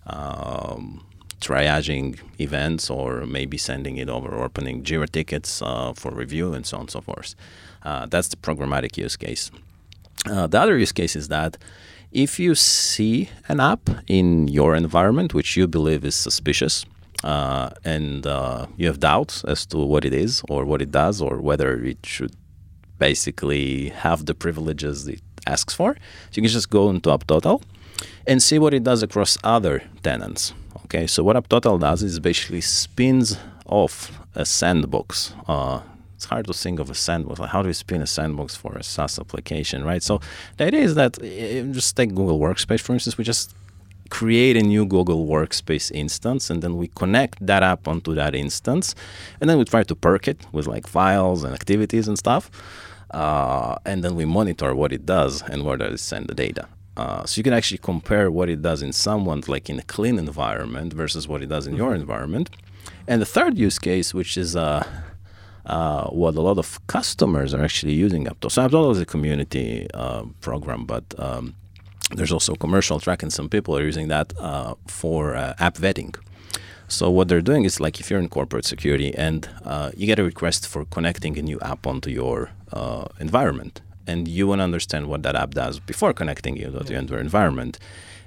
um, 0.07 1.05
triaging 1.49 2.19
events, 2.39 2.89
or 2.89 3.27
maybe 3.27 3.59
sending 3.59 3.97
it 4.03 4.09
over, 4.09 4.29
or 4.37 4.45
opening 4.45 4.83
Jira 4.83 5.09
tickets 5.19 5.51
uh, 5.61 5.93
for 6.01 6.11
review, 6.25 6.55
and 6.55 6.65
so 6.65 6.77
on 6.77 6.83
and 6.83 6.91
so 6.91 7.01
forth. 7.01 7.35
Uh, 7.83 8.07
that's 8.07 8.29
the 8.29 8.37
programmatic 8.37 8.97
use 8.97 9.17
case. 9.17 9.51
Uh, 10.31 10.47
the 10.47 10.59
other 10.63 10.79
use 10.79 10.93
case 10.93 11.15
is 11.17 11.29
that 11.29 11.59
if 12.13 12.39
you 12.39 12.55
see 12.55 13.29
an 13.49 13.59
app 13.59 13.91
in 14.07 14.47
your 14.47 14.75
environment 14.77 15.35
which 15.35 15.57
you 15.57 15.67
believe 15.67 16.05
is 16.05 16.15
suspicious, 16.15 16.85
uh, 17.25 17.71
and 17.85 18.27
uh, 18.27 18.67
you 18.77 18.87
have 18.87 19.01
doubts 19.01 19.45
as 19.45 19.65
to 19.67 19.79
what 19.79 20.05
it 20.05 20.13
is 20.13 20.43
or 20.49 20.65
what 20.65 20.83
it 20.83 20.91
does 20.91 21.23
or 21.23 21.41
whether 21.41 21.83
it 21.85 21.99
should 22.05 22.35
basically 22.99 23.89
have 23.91 24.27
the 24.27 24.35
privileges 24.35 25.09
it 25.09 25.23
asks 25.47 25.75
for, 25.75 25.95
so 25.95 26.35
you 26.35 26.43
can 26.43 26.51
just 26.51 26.71
go 26.71 26.91
into 26.91 27.09
AppTotal 27.11 27.63
and 28.27 28.43
see 28.43 28.59
what 28.59 28.75
it 28.75 28.85
does 28.85 29.03
across 29.03 29.39
other 29.43 29.83
tenants. 30.03 30.53
Okay, 30.95 31.07
so 31.07 31.25
what 31.25 31.37
AppTotal 31.37 31.81
does 31.81 32.03
is 32.03 32.21
basically 32.21 32.61
spins 32.61 33.39
off 33.65 34.13
a 34.35 34.45
sandbox. 34.45 35.33
Uh, 35.49 35.81
it's 36.15 36.27
hard 36.27 36.47
to 36.49 36.53
think 36.53 36.79
of 36.81 36.91
a 36.91 36.95
sandbox. 36.95 37.41
Like 37.41 37.49
how 37.49 37.63
do 37.63 37.69
you 37.69 37.73
spin 37.73 38.03
a 38.03 38.07
sandbox 38.07 38.55
for 38.55 38.75
a 38.75 38.83
SaaS 38.83 39.19
application, 39.19 39.85
right? 39.85 40.03
So 40.03 40.21
the 40.59 40.67
idea 40.67 40.83
is 40.83 40.95
that 40.97 41.19
uh, 41.19 41.73
just 41.73 41.97
take 41.97 42.11
Google 42.15 42.39
Workspace, 42.39 42.83
for 42.83 42.93
instance, 42.93 43.17
we 43.17 43.25
just 43.25 43.55
create 44.11 44.55
a 44.59 44.61
new 44.61 44.85
Google 44.85 45.27
Workspace 45.27 45.91
instance, 45.93 46.51
and 46.51 46.63
then 46.63 46.77
we 46.77 46.89
connect 46.89 47.47
that 47.47 47.63
app 47.63 47.89
onto 47.89 48.15
that 48.15 48.35
instance, 48.35 48.95
and 49.41 49.49
then 49.49 49.57
we 49.57 49.65
try 49.65 49.85
to 49.85 49.95
perk 49.95 50.29
it 50.29 50.45
with 50.53 50.67
like 50.67 50.87
files 50.87 51.43
and 51.43 51.55
activities 51.55 52.07
and 52.07 52.19
stuff, 52.19 52.51
uh, 53.13 53.77
and 53.87 54.05
then 54.05 54.15
we 54.15 54.27
monitor 54.27 54.75
what 54.75 54.93
it 54.93 55.07
does 55.07 55.41
and 55.41 55.65
where 55.65 55.79
does 55.79 55.95
it 55.95 56.05
send 56.05 56.27
the 56.27 56.35
data. 56.35 56.69
Uh, 56.97 57.25
so 57.25 57.39
you 57.39 57.43
can 57.43 57.53
actually 57.53 57.79
compare 57.79 58.31
what 58.31 58.49
it 58.49 58.61
does 58.61 58.83
in 58.83 58.93
someone's 58.93 59.49
like 59.49 59.71
in 59.71 59.79
a 59.79 59.83
clean 59.83 60.19
environment 60.19 60.93
versus 60.93 61.27
what 61.27 61.43
it 61.43 61.49
does 61.49 61.67
in 61.67 61.75
your 61.75 61.95
environment. 61.95 62.51
And 63.07 63.21
the 63.21 63.27
third 63.27 63.57
use 63.57 63.79
case, 63.79 64.13
which 64.13 64.37
is 64.37 64.55
uh, 64.57 64.87
uh, 65.67 66.09
what 66.09 66.35
a 66.35 66.41
lot 66.41 66.59
of 66.59 66.85
customers 66.87 67.55
are 67.55 67.63
actually 67.63 67.95
using 67.95 68.27
Apptotal. 68.27 68.51
So 68.51 68.69
Apptotal 68.69 68.93
is 68.93 69.01
a 69.01 69.07
community 69.07 69.89
uh, 69.95 70.25
program, 70.41 70.85
but 70.85 71.05
um, 71.19 71.55
there's 72.11 72.33
also 72.33 72.55
commercial 72.55 73.01
track, 73.01 73.23
and 73.23 73.33
some 73.33 73.49
people 73.49 73.77
are 73.77 73.83
using 73.83 74.09
that 74.09 74.33
uh, 74.39 74.75
for 74.87 75.35
uh, 75.35 75.55
app 75.59 75.77
vetting. 75.77 76.15
So 76.89 77.11
what 77.11 77.29
they're 77.29 77.41
doing 77.41 77.65
is 77.65 77.81
like 77.81 78.01
if 78.01 78.11
you're 78.11 78.21
in 78.21 78.29
corporate 78.29 78.67
security 78.67 79.15
and 79.15 79.49
uh, 79.65 79.93
you 79.97 80.07
get 80.07 80.19
a 80.19 80.25
request 80.25 80.69
for 80.69 80.85
connecting 80.85 81.39
a 81.39 81.43
new 81.43 81.59
app 81.61 81.87
onto 81.87 82.11
your 82.11 82.51
uh, 82.71 83.07
environment, 83.19 83.81
and 84.07 84.29
you 84.29 84.47
want 84.47 84.61
to 84.61 84.65
understand 84.65 85.07
what 85.07 85.23
that 85.23 85.37
app 85.37 85.53
does 85.53 85.79
before 85.81 86.13
connecting 86.13 86.57
you 86.57 86.71
to 86.71 86.93
your 86.93 87.21
environment 87.21 87.79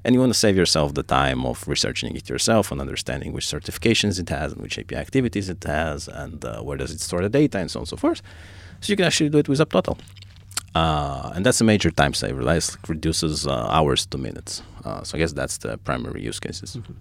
and 0.06 0.14
you 0.14 0.20
want 0.20 0.32
to 0.32 0.38
save 0.38 0.56
yourself 0.56 0.94
the 0.94 1.02
time 1.02 1.46
of 1.46 1.68
researching 1.68 2.16
it 2.16 2.30
yourself 2.30 2.72
and 2.72 2.80
understanding 2.80 3.34
which 3.34 3.48
certifications 3.48 4.20
it 4.20 4.30
has 4.30 4.54
and 4.54 4.62
which 4.62 4.78
API 4.78 4.98
activities 4.98 5.50
it 5.50 5.64
has 5.64 6.08
and 6.08 6.46
uh, 6.46 6.62
where 6.62 6.78
does 6.78 6.92
it 6.92 7.02
store 7.02 7.24
the 7.24 7.30
data 7.30 7.58
and 7.58 7.72
so 7.72 7.80
on 7.80 7.82
and 7.82 7.90
so 7.90 7.98
forth. 7.98 8.22
So 8.82 8.92
you 8.92 8.98
can 8.98 9.06
actually 9.06 9.30
do 9.30 9.40
it 9.40 9.50
with 9.50 9.60
Apptotal. 9.60 9.98
Uh, 10.76 11.32
and 11.34 11.44
that's 11.44 11.60
a 11.60 11.64
major 11.64 11.90
time 11.90 12.14
saver. 12.14 12.44
That 12.44 12.78
reduces 12.88 13.48
uh, 13.48 13.68
hours 13.78 14.06
to 14.08 14.20
minutes. 14.20 14.62
Uh, 14.84 15.02
so 15.04 15.18
I 15.18 15.20
guess 15.20 15.34
that's 15.34 15.58
the 15.58 15.80
primary 15.80 16.22
use 16.22 16.40
cases. 16.40 16.76
Mm-hmm. 16.76 16.94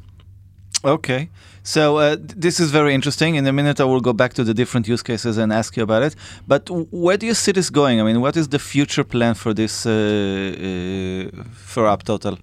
Okay, 0.84 1.30
so 1.62 1.96
uh, 1.96 2.16
this 2.18 2.60
is 2.60 2.70
very 2.70 2.92
interesting. 2.92 3.36
In 3.36 3.46
a 3.46 3.52
minute, 3.52 3.80
I 3.80 3.84
will 3.84 4.02
go 4.02 4.12
back 4.12 4.34
to 4.34 4.44
the 4.44 4.52
different 4.52 4.86
use 4.86 5.02
cases 5.02 5.38
and 5.38 5.50
ask 5.50 5.78
you 5.78 5.82
about 5.82 6.02
it. 6.02 6.14
But 6.46 6.68
where 6.92 7.16
do 7.16 7.24
you 7.26 7.32
see 7.32 7.52
this 7.52 7.70
going? 7.70 8.02
I 8.02 8.04
mean, 8.04 8.20
what 8.20 8.36
is 8.36 8.48
the 8.48 8.58
future 8.58 9.02
plan 9.02 9.32
for 9.34 9.54
this 9.54 9.86
uh, 9.86 9.90
uh, 9.90 11.42
for 11.54 11.84
Apptotal? 11.84 12.38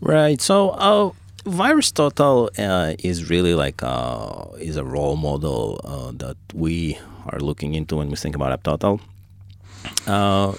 Right. 0.00 0.40
So, 0.40 0.70
uh, 0.70 1.10
VirusTotal 1.44 2.48
uh, 2.58 2.94
is 2.98 3.28
really 3.28 3.54
like 3.54 3.82
uh, 3.82 4.44
is 4.58 4.76
a 4.76 4.84
role 4.84 5.16
model 5.16 5.80
uh, 5.84 6.12
that 6.16 6.38
we 6.54 6.98
are 7.26 7.40
looking 7.40 7.74
into 7.74 7.96
when 7.96 8.08
we 8.08 8.16
think 8.16 8.34
about 8.34 8.58
Apptotal. 8.58 9.00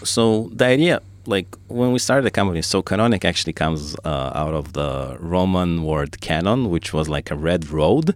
So 0.05 0.49
the 0.53 0.65
idea, 0.65 1.01
like 1.25 1.47
when 1.67 1.91
we 1.91 1.99
started 1.99 2.25
the 2.25 2.31
company, 2.31 2.61
so 2.61 2.81
Canonic 2.81 3.25
actually 3.25 3.53
comes 3.53 3.95
uh, 4.05 4.31
out 4.33 4.53
of 4.53 4.73
the 4.73 5.17
Roman 5.19 5.83
word 5.83 6.21
canon, 6.21 6.69
which 6.69 6.93
was 6.93 7.07
like 7.07 7.31
a 7.31 7.35
red 7.35 7.69
road 7.69 8.15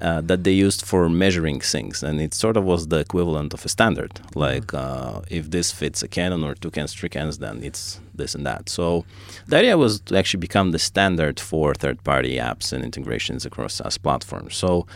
uh, 0.00 0.20
that 0.20 0.42
they 0.42 0.52
used 0.52 0.84
for 0.84 1.08
measuring 1.08 1.60
things, 1.60 2.02
and 2.02 2.20
it 2.20 2.34
sort 2.34 2.56
of 2.56 2.64
was 2.64 2.88
the 2.88 2.98
equivalent 2.98 3.54
of 3.54 3.64
a 3.64 3.68
standard. 3.68 4.20
Like 4.34 4.68
mm-hmm. 4.68 5.18
uh, 5.18 5.22
if 5.30 5.50
this 5.50 5.70
fits 5.70 6.02
a 6.02 6.08
canon 6.08 6.42
or 6.42 6.54
two 6.54 6.70
cans, 6.70 6.92
three 6.92 7.08
cans, 7.08 7.38
then 7.38 7.62
it's 7.62 8.00
this 8.14 8.34
and 8.34 8.44
that. 8.44 8.68
So 8.68 9.04
the 9.46 9.58
idea 9.58 9.78
was 9.78 10.00
to 10.00 10.18
actually 10.18 10.40
become 10.40 10.72
the 10.72 10.78
standard 10.78 11.38
for 11.38 11.74
third-party 11.74 12.36
apps 12.36 12.72
and 12.72 12.84
integrations 12.84 13.46
across 13.46 13.74
SaaS 13.74 13.98
platforms. 13.98 14.56
So 14.56 14.86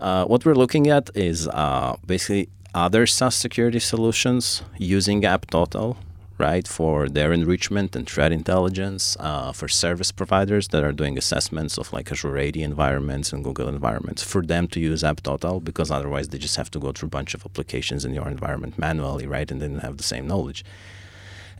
uh, 0.00 0.24
what 0.26 0.44
we're 0.44 0.54
looking 0.54 0.88
at 0.88 1.08
is 1.14 1.48
uh, 1.48 1.96
basically 2.06 2.48
other 2.74 3.06
SaaS 3.06 3.34
security 3.34 3.80
solutions 3.80 4.62
using 4.78 5.22
Apptotal 5.22 5.96
right, 6.40 6.66
for 6.66 7.08
their 7.08 7.32
enrichment 7.32 7.94
and 7.94 8.08
threat 8.08 8.32
intelligence, 8.32 9.16
uh, 9.20 9.52
for 9.52 9.68
service 9.68 10.10
providers 10.10 10.68
that 10.68 10.82
are 10.82 10.92
doing 10.92 11.16
assessments 11.16 11.78
of 11.78 11.92
like 11.92 12.10
Azure 12.10 12.38
AD 12.38 12.56
environments 12.56 13.32
and 13.32 13.44
Google 13.44 13.68
environments, 13.68 14.22
for 14.22 14.42
them 14.42 14.66
to 14.68 14.80
use 14.80 15.02
Apptotal 15.02 15.62
because 15.62 15.90
otherwise 15.90 16.28
they 16.28 16.38
just 16.38 16.56
have 16.56 16.70
to 16.72 16.80
go 16.80 16.90
through 16.90 17.08
a 17.08 17.16
bunch 17.18 17.34
of 17.34 17.44
applications 17.44 18.04
in 18.04 18.12
your 18.14 18.28
environment 18.28 18.78
manually, 18.78 19.26
right, 19.26 19.48
and 19.50 19.60
then 19.62 19.78
have 19.78 19.96
the 19.98 20.02
same 20.02 20.26
knowledge. 20.26 20.64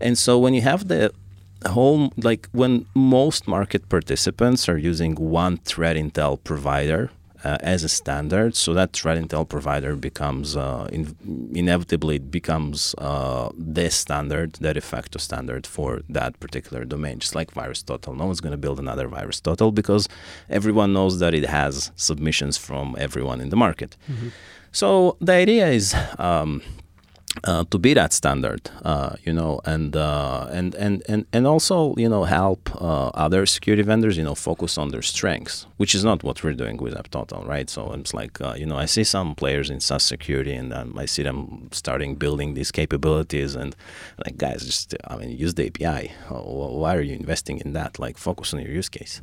And 0.00 0.16
so 0.16 0.38
when 0.38 0.54
you 0.54 0.62
have 0.62 0.88
the 0.88 1.12
whole, 1.66 2.12
like 2.16 2.48
when 2.52 2.86
most 2.94 3.46
market 3.46 3.88
participants 3.88 4.68
are 4.68 4.78
using 4.78 5.14
one 5.14 5.58
threat 5.58 5.96
intel 5.96 6.42
provider, 6.42 7.10
uh, 7.44 7.58
as 7.60 7.84
a 7.84 7.88
standard. 7.88 8.54
So 8.56 8.74
that 8.74 8.92
threat 8.92 9.18
intel 9.18 9.48
provider 9.48 9.96
becomes 9.96 10.56
uh, 10.56 10.88
in, 10.92 11.16
inevitably 11.54 12.16
it 12.16 12.30
becomes 12.30 12.94
uh, 12.98 13.50
the 13.56 13.90
standard, 13.90 14.54
the 14.54 14.74
de 14.74 14.80
facto 14.80 15.18
standard 15.18 15.66
for 15.66 16.02
that 16.08 16.38
particular 16.40 16.84
domain. 16.84 17.18
Just 17.18 17.34
like 17.34 17.52
VirusTotal, 17.52 18.16
no 18.16 18.26
one's 18.26 18.40
going 18.40 18.52
to 18.52 18.58
build 18.58 18.78
another 18.78 19.08
VirusTotal 19.08 19.74
because 19.74 20.08
everyone 20.48 20.92
knows 20.92 21.18
that 21.18 21.34
it 21.34 21.46
has 21.46 21.92
submissions 21.96 22.56
from 22.56 22.96
everyone 22.98 23.40
in 23.40 23.50
the 23.50 23.56
market. 23.56 23.96
Mm-hmm. 24.10 24.28
So 24.72 25.16
the 25.20 25.32
idea 25.32 25.68
is 25.68 25.94
um, 26.18 26.62
uh, 27.44 27.64
to 27.70 27.78
be 27.78 27.94
that 27.94 28.12
standard, 28.12 28.70
uh, 28.84 29.14
you 29.24 29.32
know, 29.32 29.60
and, 29.64 29.94
uh, 29.94 30.48
and 30.50 30.74
and 30.74 31.02
and 31.08 31.26
and 31.32 31.46
also, 31.46 31.94
you 31.96 32.08
know, 32.08 32.24
help 32.24 32.68
uh, 32.74 33.06
other 33.14 33.46
security 33.46 33.82
vendors, 33.82 34.16
you 34.18 34.24
know, 34.24 34.34
focus 34.34 34.76
on 34.76 34.88
their 34.88 35.00
strengths, 35.00 35.66
which 35.76 35.94
is 35.94 36.04
not 36.04 36.24
what 36.24 36.42
we're 36.42 36.52
doing 36.52 36.76
with 36.78 36.92
Apptotal, 36.94 37.46
right? 37.46 37.70
So 37.70 37.92
it's 37.92 38.12
like, 38.12 38.40
uh, 38.40 38.54
you 38.58 38.66
know, 38.66 38.76
I 38.76 38.86
see 38.86 39.04
some 39.04 39.36
players 39.36 39.70
in 39.70 39.78
SaaS 39.78 40.02
security, 40.02 40.52
and 40.52 40.72
um, 40.74 40.98
I 40.98 41.06
see 41.06 41.22
them 41.22 41.68
starting 41.70 42.16
building 42.16 42.54
these 42.54 42.72
capabilities, 42.72 43.54
and 43.54 43.76
like, 44.24 44.36
guys, 44.36 44.66
just 44.66 44.96
I 45.06 45.16
mean, 45.16 45.30
use 45.30 45.54
the 45.54 45.68
API. 45.68 46.12
Why 46.30 46.96
are 46.96 47.00
you 47.00 47.14
investing 47.14 47.58
in 47.58 47.74
that? 47.74 48.00
Like, 48.00 48.18
focus 48.18 48.52
on 48.52 48.60
your 48.60 48.72
use 48.72 48.88
case. 48.88 49.20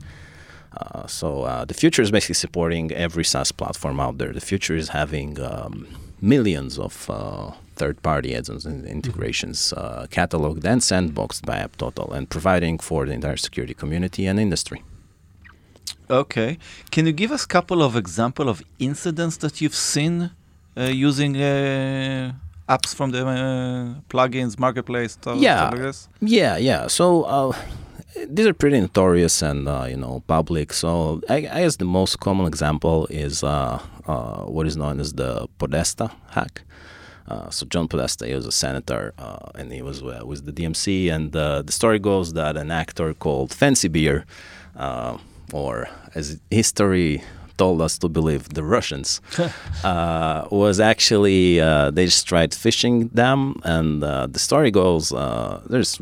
Uh, 0.75 1.07
so 1.07 1.65
the 1.67 1.73
future 1.73 2.01
is 2.01 2.11
basically 2.11 2.35
supporting 2.35 2.91
every 2.93 3.25
SaaS 3.25 3.51
platform 3.51 3.99
out 3.99 4.17
there. 4.17 4.31
The 4.31 4.41
future 4.41 4.75
is 4.77 4.89
having 4.89 5.41
um, 5.41 5.87
millions 6.21 6.79
of 6.79 7.09
third-party 7.77 8.35
add-ons 8.35 8.65
and 8.65 8.85
integrations 8.85 9.73
uh, 9.73 10.07
cataloged 10.09 10.65
and 10.65 10.81
sandboxed 10.81 11.45
by 11.45 11.57
Apptotal 11.65 12.09
and 12.15 12.29
providing 12.29 12.79
for 12.79 13.05
the 13.05 13.13
entire 13.13 13.37
security 13.37 13.73
community 13.73 14.25
and 14.25 14.39
industry. 14.39 14.83
Okay. 16.09 16.57
Can 16.91 17.05
you 17.05 17.11
give 17.11 17.31
us 17.31 17.43
a 17.43 17.47
couple 17.47 17.83
of 17.83 17.95
example 17.95 18.47
of 18.49 18.63
incidents 18.79 19.37
that 19.37 19.59
you've 19.61 19.75
seen 19.75 20.31
uh, 20.77 20.83
using 20.83 21.35
uh, 21.35 22.33
apps 22.69 22.95
from 22.95 23.11
the 23.11 23.27
uh, 23.27 24.01
plugins 24.09 24.57
marketplace? 24.57 25.13
Stuff, 25.13 25.37
yeah. 25.37 25.69
Stuff 25.69 25.79
like 25.79 26.29
yeah, 26.29 26.57
yeah. 26.57 26.87
So 26.87 27.23
uh, 27.23 27.53
these 28.29 28.47
are 28.47 28.53
pretty 28.53 28.79
notorious 28.79 29.41
and 29.41 29.67
uh, 29.67 29.85
you 29.89 29.97
know 29.97 30.23
public. 30.27 30.71
So 30.71 31.21
I, 31.29 31.35
I, 31.35 31.61
guess 31.63 31.75
the 31.75 31.85
most 31.85 32.19
common 32.21 32.47
example 32.47 33.07
is 33.09 33.43
what 33.43 34.65
is 34.65 34.77
known 34.77 34.99
as 35.01 35.13
the 35.13 35.47
Podesta 35.57 36.11
hack. 36.29 36.63
Uh, 37.27 37.49
so 37.49 37.65
John 37.65 37.87
Podesta, 37.87 38.25
he 38.25 38.33
was 38.33 38.45
a 38.45 38.51
senator, 38.51 39.13
uh, 39.17 39.49
and 39.55 39.71
he 39.71 39.81
was 39.81 40.01
uh, 40.01 40.21
with 40.25 40.45
the 40.45 40.53
DNC. 40.53 41.11
And 41.11 41.35
uh, 41.35 41.61
the 41.61 41.71
story 41.71 41.99
goes 41.99 42.33
that 42.33 42.55
an 42.55 42.71
actor 42.71 43.13
called 43.13 43.53
Fancy 43.53 43.89
Bear, 43.89 44.25
uh, 44.75 45.17
or 45.51 45.89
as 46.15 46.39
history 46.49 47.21
told 47.57 47.81
us 47.81 47.97
to 47.97 48.07
believe, 48.07 48.49
the 48.49 48.63
Russians, 48.63 49.19
was 49.83 50.79
actually 50.79 51.57
they 51.57 52.05
just 52.05 52.27
tried 52.27 52.51
phishing 52.51 53.11
them. 53.11 53.59
And 53.63 54.03
the 54.03 54.39
story 54.39 54.71
goes, 54.71 55.09
there's 55.09 55.99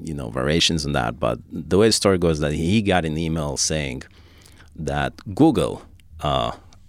you 0.00 0.14
know 0.14 0.30
variations 0.30 0.86
on 0.86 0.92
that, 0.92 1.18
but 1.18 1.40
the 1.50 1.78
way 1.78 1.88
the 1.88 1.92
story 1.92 2.16
goes 2.16 2.38
that 2.38 2.52
he 2.52 2.80
got 2.80 3.04
an 3.04 3.18
email 3.18 3.56
saying 3.56 4.04
that 4.76 5.12
Google 5.34 5.82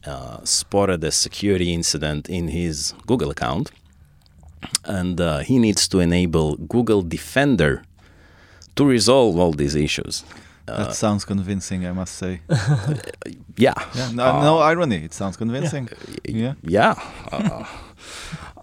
uh, 0.05 0.43
spotted 0.43 1.03
a 1.03 1.11
security 1.11 1.73
incident 1.73 2.29
in 2.29 2.49
his 2.49 2.93
Google 3.07 3.29
account, 3.31 3.71
and 4.85 5.19
uh, 5.19 5.39
he 5.39 5.59
needs 5.59 5.87
to 5.89 5.99
enable 5.99 6.55
Google 6.57 7.01
Defender 7.01 7.83
to 8.75 8.85
resolve 8.85 9.37
all 9.37 9.51
these 9.51 9.75
issues. 9.75 10.23
That 10.65 10.79
uh, 10.79 10.91
sounds 10.93 11.25
convincing, 11.25 11.85
I 11.85 11.91
must 11.91 12.15
say. 12.15 12.41
yeah. 13.57 13.73
yeah 13.93 14.11
no, 14.13 14.41
no, 14.41 14.59
irony. 14.59 15.03
It 15.03 15.13
sounds 15.13 15.35
convincing. 15.35 15.89
Yeah. 16.25 16.53
Yeah. 16.61 16.95
yeah. 17.31 17.67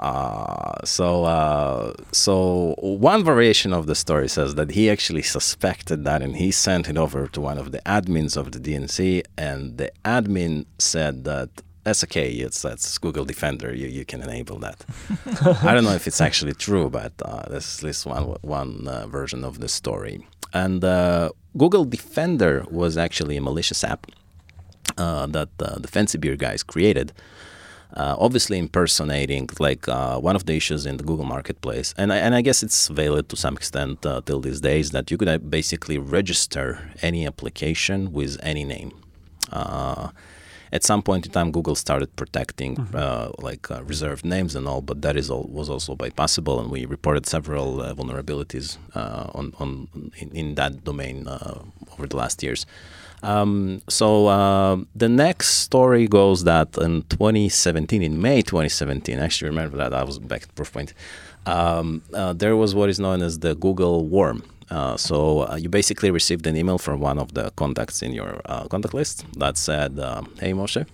Uh, 0.00 0.82
so, 0.82 1.24
uh, 1.24 1.92
so 2.10 2.74
one 2.78 3.22
variation 3.22 3.74
of 3.74 3.86
the 3.86 3.94
story 3.94 4.28
says 4.30 4.54
that 4.54 4.70
he 4.70 4.88
actually 4.88 5.20
suspected 5.20 6.04
that, 6.06 6.22
and 6.22 6.36
he 6.36 6.50
sent 6.50 6.88
it 6.88 6.96
over 6.96 7.26
to 7.26 7.38
one 7.38 7.58
of 7.58 7.70
the 7.70 7.80
admins 7.80 8.34
of 8.34 8.52
the 8.52 8.58
DNC, 8.58 9.22
and 9.36 9.76
the 9.76 9.92
admin 10.02 10.64
said 10.78 11.24
that 11.24 11.50
that's 11.84 12.04
okay. 12.04 12.30
It's 12.30 12.62
that's 12.62 12.98
Google 12.98 13.24
Defender. 13.24 13.74
You 13.74 13.88
you 13.88 14.04
can 14.04 14.22
enable 14.22 14.58
that. 14.58 14.84
I 15.62 15.74
don't 15.74 15.84
know 15.84 15.94
if 15.94 16.06
it's 16.06 16.20
actually 16.20 16.54
true, 16.54 16.90
but 16.90 17.12
uh, 17.22 17.48
this 17.48 17.82
is 17.82 18.06
one 18.06 18.36
one 18.42 18.88
uh, 18.88 19.06
version 19.06 19.44
of 19.44 19.60
the 19.60 19.68
story. 19.68 20.26
And 20.52 20.84
uh, 20.84 21.30
Google 21.56 21.84
Defender 21.84 22.64
was 22.70 22.96
actually 22.96 23.36
a 23.36 23.40
malicious 23.40 23.84
app 23.84 24.06
uh, 24.98 25.26
that 25.26 25.48
the 25.58 25.88
Fancy 25.88 26.18
Bear 26.18 26.36
guys 26.36 26.62
created 26.62 27.12
uh, 27.94 28.16
obviously 28.18 28.58
impersonating 28.58 29.48
like 29.58 29.88
uh, 29.88 30.18
one 30.18 30.36
of 30.36 30.46
the 30.46 30.54
issues 30.54 30.86
in 30.86 30.96
the 30.96 31.04
Google 31.04 31.24
Marketplace, 31.24 31.94
and 31.96 32.12
I, 32.12 32.18
and 32.18 32.34
I 32.34 32.40
guess 32.40 32.62
it's 32.62 32.88
valid 32.88 33.28
to 33.30 33.36
some 33.36 33.56
extent 33.56 34.04
uh, 34.06 34.20
till 34.24 34.40
these 34.40 34.60
days 34.60 34.90
that 34.90 35.10
you 35.10 35.18
could 35.18 35.28
uh, 35.28 35.38
basically 35.38 35.98
register 35.98 36.90
any 37.02 37.26
application 37.26 38.12
with 38.12 38.38
any 38.42 38.64
name. 38.64 38.92
At 40.72 40.84
some 40.84 41.02
point 41.02 41.26
in 41.26 41.32
time, 41.32 41.50
Google 41.52 41.74
started 41.74 42.14
protecting 42.16 42.76
Mm-hmm. 42.76 42.96
uh, 42.96 43.28
like 43.38 43.70
uh, 43.70 43.82
reserved 43.84 44.24
names 44.24 44.54
and 44.54 44.66
all, 44.68 44.80
but 44.80 45.02
that 45.02 45.16
is 45.16 45.30
all 45.30 45.44
was 45.50 45.68
also 45.68 45.96
bypassable, 45.96 46.60
and 46.60 46.70
we 46.70 46.86
reported 46.86 47.26
several 47.26 47.80
uh, 47.82 47.94
vulnerabilities 47.94 48.78
uh, 48.94 49.26
on 49.34 49.52
on 49.58 49.88
in, 50.18 50.30
in 50.30 50.54
that 50.54 50.84
domain 50.84 51.26
uh, 51.26 51.62
over 51.92 52.06
the 52.06 52.16
last 52.16 52.42
years. 52.42 52.66
Um, 53.22 53.82
so 53.88 54.28
uh, 54.28 54.76
the 54.94 55.08
next 55.08 55.48
story 55.58 56.06
goes 56.08 56.44
that 56.44 56.68
in 56.78 57.02
2017, 57.02 58.02
in 58.02 58.20
May 58.20 58.40
2017, 58.42 59.18
I 59.18 59.24
actually 59.24 59.50
remember 59.50 59.76
that 59.76 59.92
I 59.92 60.04
was 60.04 60.18
back 60.18 60.42
at 60.44 60.54
Proofpoint. 60.54 60.92
Um, 61.46 62.02
uh, 62.14 62.32
there 62.32 62.56
was 62.56 62.74
what 62.74 62.88
is 62.88 62.98
known 62.98 63.20
as 63.22 63.40
the 63.40 63.54
Google 63.54 64.06
worm. 64.06 64.42
Uh, 64.70 64.96
so 64.96 65.40
uh, 65.50 65.56
you 65.56 65.68
basically 65.68 66.10
received 66.10 66.46
an 66.46 66.56
email 66.56 66.78
from 66.78 67.00
one 67.00 67.18
of 67.18 67.34
the 67.34 67.50
contacts 67.56 68.02
in 68.02 68.12
your 68.12 68.40
uh, 68.44 68.66
contact 68.68 68.94
list 68.94 69.24
that 69.36 69.56
said, 69.56 69.98
um, 69.98 70.32
"Hey 70.38 70.52
Moshe, 70.52 70.86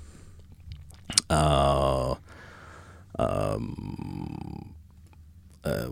uh, 1.28 2.14
um, 3.18 4.74
uh, 5.64 5.88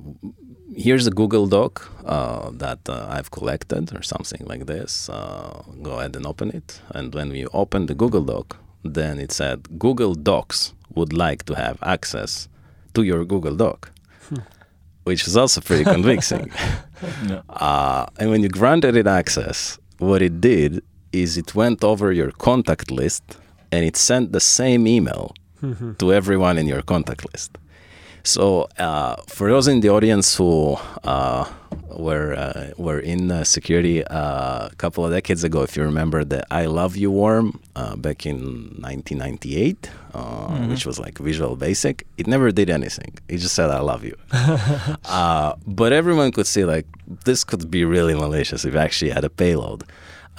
here's 0.75 1.07
a 1.07 1.11
Google 1.11 1.47
Doc 1.47 1.91
that 2.05 2.81
I've 2.89 3.31
collected 3.31 3.95
or 3.95 4.03
something 4.03 4.47
like 4.47 4.67
this. 4.67 5.09
Go 5.83 5.99
ahead 5.99 6.17
and 6.17 6.27
open 6.27 6.51
it. 6.51 6.81
And 6.91 7.15
when 7.15 7.31
we 7.31 7.47
opened 7.47 7.89
the 7.89 7.95
Google 7.95 8.23
Doc, 8.25 8.57
then 8.83 9.19
it 9.19 9.33
said 9.33 9.79
Google 9.79 10.15
Docs 10.15 10.73
would 10.95 11.13
like 11.13 11.45
to 11.47 11.55
have 11.55 11.79
access 11.83 12.49
to 12.95 13.03
your 13.03 13.25
Google 13.25 13.57
Doc, 13.57 13.91
which 15.05 15.27
is 15.29 15.37
also 15.37 15.61
pretty 15.61 15.85
convincing. 15.85 16.51
Uh, 17.51 18.07
and 18.19 18.31
when 18.31 18.43
you 18.43 18.49
granted 18.49 18.97
it 18.97 19.07
access, 19.07 19.79
what 19.99 20.23
it 20.23 20.41
did 20.41 20.83
is 21.13 21.37
it 21.37 21.55
went 21.55 21.85
over 21.85 22.13
your 22.13 22.31
contact 22.33 22.91
list 22.91 23.23
and 23.71 23.85
it 23.85 23.95
sent 23.97 24.33
the 24.33 24.41
same 24.41 24.87
email 24.87 25.35
to 25.99 26.13
everyone 26.15 26.57
in 26.57 26.67
your 26.67 26.83
contact 26.83 27.23
list. 27.31 27.59
So, 28.25 28.69
uh, 28.79 29.17
for 29.27 29.51
those 29.51 29.69
in 29.69 29.81
the 29.81 29.91
audience 29.91 30.35
who 30.35 30.77
uh, 31.05 31.45
were 31.91 32.33
uh, 32.33 32.71
were 32.79 32.99
in 32.99 33.31
uh, 33.31 33.45
security 33.45 34.03
uh, 34.05 34.69
a 34.73 34.75
couple 34.79 35.05
of 35.05 35.13
decades 35.13 35.45
ago, 35.45 35.63
if 35.63 35.77
you 35.77 35.83
remember 35.83 36.25
the 36.25 36.43
"I 36.51 36.65
Love 36.65 36.97
You" 36.97 37.11
worm 37.11 37.61
uh, 37.77 37.97
back 37.97 38.25
in 38.25 38.37
1998, 38.81 39.91
uh, 40.15 40.67
which 40.69 40.87
was 40.87 40.99
like 40.99 41.19
Visual 41.19 41.55
Basic, 41.57 42.07
it 42.17 42.27
never 42.27 42.51
did 42.51 42.71
anything. 42.71 43.13
It 43.29 43.39
just 43.39 43.55
said 43.55 43.69
"I 43.69 43.81
love 43.81 44.05
you," 44.05 44.17
uh, 45.05 45.55
but 45.67 45.93
everyone 45.93 46.33
could 46.33 46.47
see 46.47 46.65
like 46.65 46.87
this 47.25 47.45
could 47.45 47.71
be 47.71 47.85
really 47.85 48.15
malicious 48.15 48.65
if 48.65 48.75
it 48.75 48.79
actually 48.79 49.11
had 49.11 49.25
a 49.25 49.31
payload. 49.31 49.85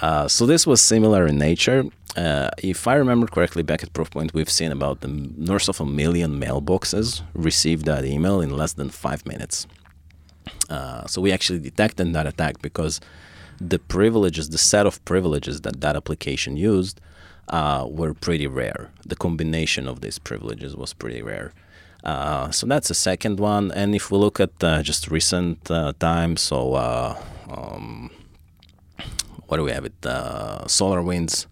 Uh, 0.01 0.27
so 0.27 0.45
this 0.45 0.67
was 0.67 0.81
similar 0.81 1.25
in 1.25 1.37
nature. 1.37 1.85
Uh, 2.15 2.49
if 2.57 2.87
I 2.87 2.95
remember 2.95 3.27
correctly, 3.27 3.63
back 3.63 3.83
at 3.83 3.93
Proofpoint, 3.93 4.33
we've 4.33 4.49
seen 4.49 4.71
about 4.71 5.01
the 5.01 5.07
north 5.07 5.67
of 5.67 5.81
a 5.81 5.85
million 5.85 6.39
mailboxes 6.39 7.21
receive 7.33 7.83
that 7.83 8.05
email 8.05 8.41
in 8.41 8.55
less 8.55 8.73
than 8.73 8.89
five 8.89 9.25
minutes. 9.25 9.67
Uh, 10.69 11.05
so 11.07 11.21
we 11.21 11.31
actually 11.31 11.59
detected 11.59 12.13
that 12.13 12.27
attack 12.27 12.61
because 12.61 13.01
the 13.59 13.79
privileges, 13.79 14.49
the 14.49 14.57
set 14.57 14.85
of 14.85 15.03
privileges 15.05 15.61
that 15.61 15.81
that 15.81 15.95
application 15.95 16.57
used, 16.57 17.01
uh, 17.49 17.85
were 17.89 18.13
pretty 18.13 18.47
rare. 18.47 18.91
The 19.05 19.15
combination 19.15 19.87
of 19.87 20.01
these 20.01 20.19
privileges 20.19 20.75
was 20.75 20.93
pretty 20.93 21.21
rare. 21.21 21.53
Uh, 22.03 22.51
so 22.51 22.67
that's 22.67 22.87
the 22.87 22.93
second 22.93 23.39
one. 23.39 23.71
And 23.71 23.95
if 23.95 24.11
we 24.11 24.17
look 24.17 24.39
at 24.39 24.63
uh, 24.63 24.83
just 24.83 25.09
recent 25.09 25.69
uh, 25.71 25.93
times, 25.99 26.41
so 26.41 26.73
uh, 26.73 27.21
um, 27.49 28.11
what 29.47 29.57
do 29.57 29.63
we 29.63 29.71
have? 29.71 29.85
It 29.85 29.93
uh, 30.05 30.63
SolarWinds. 30.65 31.47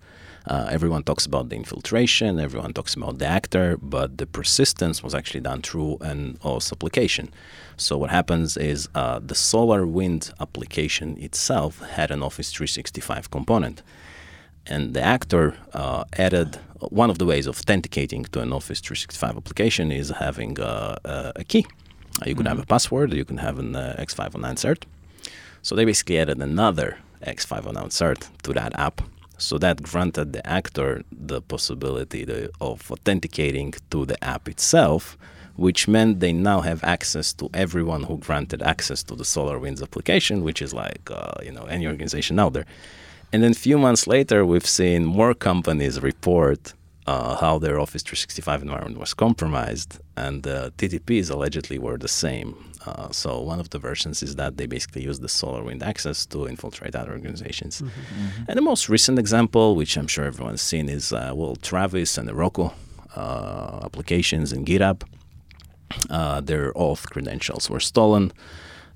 Uh, 0.45 0.67
everyone 0.69 1.03
talks 1.03 1.25
about 1.25 1.47
the 1.50 1.55
infiltration. 1.55 2.38
Everyone 2.38 2.73
talks 2.73 2.95
about 2.95 3.17
the 3.17 3.25
actor, 3.25 3.77
but 3.81 4.17
the 4.17 4.27
persistence 4.27 5.01
was 5.01 5.15
actually 5.15 5.39
done 5.39 5.62
through 5.62 5.97
an 6.01 6.38
OAuth 6.43 6.70
application. 6.72 7.29
So 7.77 7.98
what 7.98 8.09
happens 8.09 8.57
is 8.57 8.89
uh, 8.94 9.20
the 9.20 9.35
SolarWinds 9.35 10.33
application 10.41 11.18
itself 11.18 11.79
had 11.79 12.11
an 12.11 12.22
Office 12.22 12.51
365 12.51 13.31
component, 13.31 13.83
and 14.68 14.94
the 14.94 15.01
actor 15.01 15.55
uh, 15.74 16.03
added 16.18 16.59
one 16.89 17.09
of 17.09 17.20
the 17.20 17.25
ways 17.25 17.48
of 17.48 17.57
authenticating 17.57 18.25
to 18.25 18.41
an 18.41 18.51
Office 18.51 18.81
365 18.81 19.37
application 19.37 19.91
is 19.91 20.09
having 20.09 20.59
uh, 20.59 20.98
a, 21.05 21.31
a 21.37 21.44
key. 21.46 21.65
Uh, 22.22 22.25
you 22.27 22.35
could 22.35 22.48
have 22.48 22.59
a 22.59 22.65
password. 22.65 23.13
You 23.13 23.25
can 23.25 23.37
have 23.37 23.59
an 23.59 23.75
uh, 23.75 23.96
X509 23.98 24.55
cert. 24.55 24.83
So 25.61 25.75
they 25.75 25.85
basically 25.85 26.20
added 26.20 26.41
another 26.41 26.98
X509 27.25 27.90
cert 27.90 28.29
to 28.44 28.53
that 28.53 28.77
app. 28.77 29.01
So 29.38 29.57
that 29.57 29.81
granted 29.81 30.33
the 30.33 30.46
actor 30.48 31.03
the 31.12 31.42
possibility 31.42 32.25
to, 32.25 32.50
of 32.62 32.90
authenticating 32.92 33.74
to 33.90 34.05
the 34.05 34.24
app 34.24 34.48
itself, 34.48 35.18
which 35.55 35.88
meant 35.88 36.20
they 36.20 36.33
now 36.33 36.62
have 36.62 36.83
access 36.83 37.33
to 37.33 37.50
everyone 37.53 38.03
who 38.03 38.18
granted 38.18 38.62
access 38.62 39.03
to 39.03 39.16
the 39.16 39.24
SolarWinds 39.24 39.81
application, 39.81 40.44
which 40.44 40.62
is 40.62 40.74
like 40.74 41.09
uh, 41.12 41.33
you 41.44 41.51
know 41.51 41.66
any 41.66 41.88
organization 41.88 42.40
out 42.40 42.53
there. 42.53 42.66
And 43.31 43.42
then 43.42 43.51
a 43.51 43.55
few 43.55 43.79
months 43.79 44.05
later, 44.05 44.46
we've 44.46 44.66
seen 44.66 45.05
more 45.05 45.33
companies 45.33 46.00
report 46.01 46.74
uh, 47.07 47.36
how 47.36 47.59
their 47.59 47.79
Office 47.79 48.03
365 48.03 48.62
environment 48.62 49.00
was 49.00 49.14
compromised, 49.14 50.00
and 50.16 50.44
the 50.44 50.72
TTPs 50.77 51.29
allegedly 51.31 51.77
were 51.77 51.98
the 51.98 52.07
same. 52.07 52.73
Uh, 52.85 53.09
so 53.11 53.39
one 53.39 53.59
of 53.59 53.69
the 53.69 53.79
versions 53.79 54.22
is 54.24 54.35
that 54.35 54.57
they 54.57 54.65
basically 54.65 55.03
use 55.03 55.19
the 55.19 55.27
SolarWind 55.27 55.81
access 55.83 56.25
to 56.27 56.48
infiltrate 56.48 56.96
other 56.96 57.11
organizations. 57.11 57.81
And 58.48 58.57
the 58.57 58.61
most 58.61 58.89
recent 58.89 59.19
example, 59.19 59.75
which 59.75 59.98
I'm 59.98 60.07
sure 60.07 60.25
everyone's 60.25 60.61
seen, 60.61 60.89
is 60.89 61.13
uh, 61.13 61.31
well 61.33 61.55
Travis 61.55 62.17
and 62.17 62.29
Heroku 62.29 62.74
uh, 63.15 63.79
applications 63.83 64.51
in 64.51 64.65
GitHub. 64.65 65.03
Uh, 66.09 66.41
their 66.41 66.74
auth 66.74 67.09
credentials 67.09 67.69
were 67.69 67.79
stolen, 67.79 68.31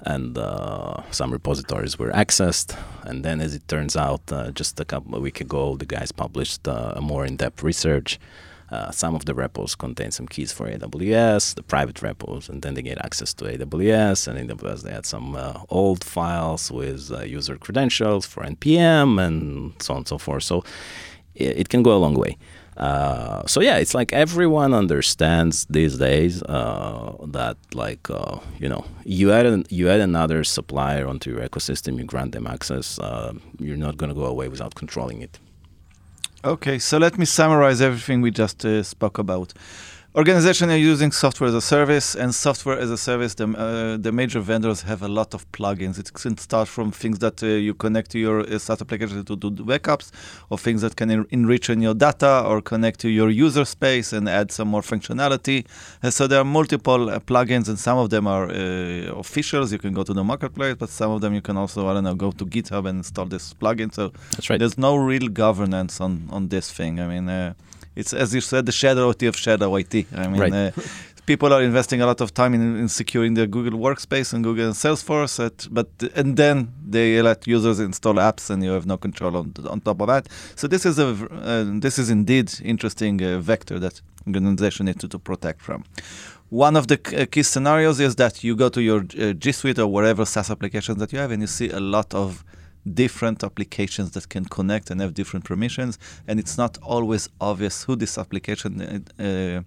and 0.01 0.37
uh, 0.37 1.01
some 1.11 1.31
repositories 1.31 1.99
were 1.99 2.11
accessed. 2.11 2.75
And 3.03 3.23
then, 3.23 3.39
as 3.39 3.53
it 3.53 3.67
turns 3.67 3.95
out, 3.95 4.21
uh, 4.31 4.51
just 4.51 4.79
a 4.79 4.85
couple 4.85 5.15
of 5.15 5.21
weeks 5.21 5.41
ago, 5.41 5.75
the 5.77 5.85
guys 5.85 6.11
published 6.11 6.67
uh, 6.67 6.93
a 6.95 7.01
more 7.01 7.25
in-depth 7.25 7.63
research. 7.63 8.19
Uh, 8.69 8.91
some 8.91 9.15
of 9.15 9.23
the 9.25 9.33
repos 9.33 9.75
contain 9.75 10.11
some 10.11 10.27
keys 10.27 10.51
for 10.51 10.69
AWS, 10.69 11.55
the 11.55 11.63
private 11.63 12.01
repos, 12.01 12.49
and 12.49 12.61
then 12.61 12.73
they 12.73 12.81
get 12.81 12.97
access 12.97 13.33
to 13.35 13.45
AWS. 13.45 14.27
And 14.27 14.37
in 14.37 14.47
AWS, 14.49 14.83
they 14.83 14.91
had 14.91 15.05
some 15.05 15.35
uh, 15.35 15.61
old 15.69 16.03
files 16.03 16.69
with 16.69 17.11
uh, 17.11 17.21
user 17.21 17.57
credentials 17.57 18.25
for 18.25 18.43
NPM 18.43 19.25
and 19.25 19.73
so 19.81 19.93
on 19.93 19.99
and 19.99 20.07
so 20.07 20.17
forth. 20.17 20.43
So 20.43 20.65
it, 21.33 21.59
it 21.59 21.69
can 21.69 21.81
go 21.81 21.95
a 21.95 21.97
long 21.99 22.15
way. 22.15 22.37
Uh, 22.75 23.43
so 23.47 23.61
yeah, 23.61 23.77
it's 23.77 23.95
like 23.95 24.11
everyone 24.13 24.73
understands 24.73 25.65
these 25.69 25.97
days 25.97 26.43
uh, 26.43 27.15
that 27.25 27.57
like 27.73 28.07
you 28.59 28.69
know 28.69 28.85
you 29.03 29.31
add 29.31 29.47
an, 29.47 29.65
you 29.69 29.89
add 29.89 29.99
another 29.99 30.43
supplier 30.43 31.07
onto 31.07 31.31
your 31.31 31.39
ecosystem, 31.39 31.97
you 31.97 32.03
grant 32.03 32.33
them 32.33 32.45
access. 32.45 32.99
You're 33.57 33.77
not 33.77 33.97
going 33.97 34.09
to 34.09 34.15
go 34.15 34.25
away 34.25 34.47
without 34.47 34.75
controlling 34.75 35.21
it. 35.21 35.39
Okay, 36.45 36.77
so 36.77 36.99
let 36.99 37.17
me 37.17 37.25
summarize 37.25 37.81
everything 37.81 38.21
we 38.21 38.29
just 38.29 38.63
uh, 38.63 38.83
spoke 38.83 39.17
about. 39.17 39.53
Organizations 40.17 40.71
are 40.71 40.77
using 40.77 41.11
software 41.11 41.47
as 41.47 41.53
a 41.53 41.61
service, 41.61 42.15
and 42.15 42.33
software 42.33 42.79
as 42.79 42.89
a 42.89 42.97
service, 42.97 43.35
the, 43.35 43.47
uh, 43.49 43.97
the 43.97 44.11
major 44.11 44.39
vendors 44.39 44.81
have 44.81 45.03
a 45.03 45.07
lot 45.07 45.35
of 45.35 45.45
plugins. 45.51 45.99
It 45.99 46.11
can 46.11 46.35
start 46.39 46.67
from 46.67 46.91
things 46.91 47.19
that 47.19 47.43
uh, 47.43 47.45
you 47.45 47.75
connect 47.75 48.09
to 48.13 48.17
your 48.17 48.39
uh, 48.39 48.57
SaaS 48.57 48.81
application 48.81 49.23
to 49.23 49.35
do 49.35 49.51
backups, 49.51 50.09
or 50.49 50.57
things 50.57 50.81
that 50.81 50.95
can 50.95 51.11
en- 51.11 51.27
enrich 51.29 51.69
in 51.69 51.83
your 51.83 51.93
data, 51.93 52.43
or 52.47 52.63
connect 52.63 52.99
to 53.01 53.09
your 53.09 53.29
user 53.29 53.63
space 53.63 54.11
and 54.11 54.27
add 54.27 54.51
some 54.51 54.67
more 54.69 54.81
functionality. 54.81 55.67
Uh, 56.01 56.09
so 56.09 56.25
there 56.25 56.39
are 56.39 56.43
multiple 56.43 57.11
uh, 57.11 57.19
plugins, 57.19 57.69
and 57.69 57.77
some 57.77 57.99
of 57.99 58.09
them 58.09 58.25
are 58.25 58.49
uh, 58.49 59.13
officials. 59.19 59.71
You 59.71 59.77
can 59.77 59.93
go 59.93 60.01
to 60.03 60.15
the 60.15 60.23
marketplace, 60.23 60.77
but 60.79 60.89
some 60.89 61.11
of 61.11 61.21
them 61.21 61.35
you 61.35 61.41
can 61.41 61.57
also, 61.57 61.87
I 61.87 61.93
don't 61.93 62.05
know, 62.05 62.15
go 62.15 62.31
to 62.31 62.43
GitHub 62.43 62.89
and 62.89 62.97
install 62.97 63.25
this 63.25 63.53
plugin. 63.53 63.93
So 63.93 64.11
That's 64.31 64.49
right. 64.49 64.57
there's 64.57 64.79
no 64.79 64.95
real 64.95 65.27
governance 65.27 66.01
on 66.01 66.27
on 66.31 66.47
this 66.47 66.71
thing. 66.71 66.99
I 66.99 67.07
mean, 67.07 67.29
uh, 67.29 67.53
it's 67.99 68.13
as 68.23 68.29
you 68.35 68.41
said, 68.41 68.61
the 68.65 68.71
shadow 68.81 69.09
IT 69.13 69.23
of 69.31 69.35
shadow 69.45 69.69
IT. 69.81 69.93
I 70.15 70.27
mean, 70.27 70.41
Right. 70.41 70.53
uh, 70.53 70.71
people 71.31 71.49
are 71.55 71.61
investing 71.71 71.99
a 72.01 72.05
lot 72.11 72.21
of 72.21 72.29
time 72.41 72.51
in, 72.57 72.61
in 72.81 72.87
securing 73.01 73.31
their 73.37 73.47
Google 73.55 73.77
Workspace 73.87 74.29
and 74.33 74.43
Google 74.47 74.65
and 74.71 74.75
Salesforce, 74.83 75.35
at, 75.47 75.57
but 75.77 75.87
and 76.19 76.37
then 76.37 76.55
they 76.95 77.21
let 77.21 77.39
users 77.55 77.77
install 77.79 78.15
apps, 78.29 78.49
and 78.51 78.63
you 78.65 78.71
have 78.77 78.85
no 78.93 78.97
control 78.97 79.33
on 79.41 79.45
on 79.73 79.77
top 79.81 79.97
of 80.01 80.07
that. 80.13 80.23
So 80.55 80.67
this 80.67 80.83
is 80.85 80.95
a 80.99 81.07
uh, 81.07 81.79
this 81.85 81.95
is 82.01 82.07
indeed 82.09 82.47
interesting 82.73 83.15
uh, 83.21 83.29
vector 83.51 83.77
that 83.85 83.95
organization 84.27 84.85
needs 84.87 84.99
to, 85.03 85.07
to 85.15 85.19
protect 85.19 85.59
from. 85.67 85.79
One 86.49 86.75
of 86.79 86.85
the 86.87 86.97
uh, 86.97 87.25
key 87.33 87.43
scenarios 87.43 87.99
is 88.07 88.15
that 88.15 88.33
you 88.45 88.55
go 88.63 88.69
to 88.69 88.81
your 88.89 88.99
uh, 89.19 89.33
G 89.43 89.51
Suite 89.51 89.79
or 89.83 89.87
whatever 89.95 90.23
SaaS 90.25 90.49
applications 90.55 90.97
that 91.01 91.11
you 91.13 91.19
have, 91.23 91.31
and 91.33 91.41
you 91.45 91.47
see 91.59 91.69
a 91.71 91.79
lot 91.95 92.13
of 92.13 92.29
different 92.93 93.43
applications 93.43 94.11
that 94.11 94.29
can 94.29 94.45
connect 94.45 94.89
and 94.89 95.01
have 95.01 95.13
different 95.13 95.45
permissions, 95.45 95.97
and 96.27 96.39
it's 96.39 96.57
not 96.57 96.77
always 96.81 97.29
obvious 97.39 97.83
who 97.83 97.95
this 97.95 98.17
application 98.17 98.81
uh, 98.81 99.23
uh, 99.23 99.61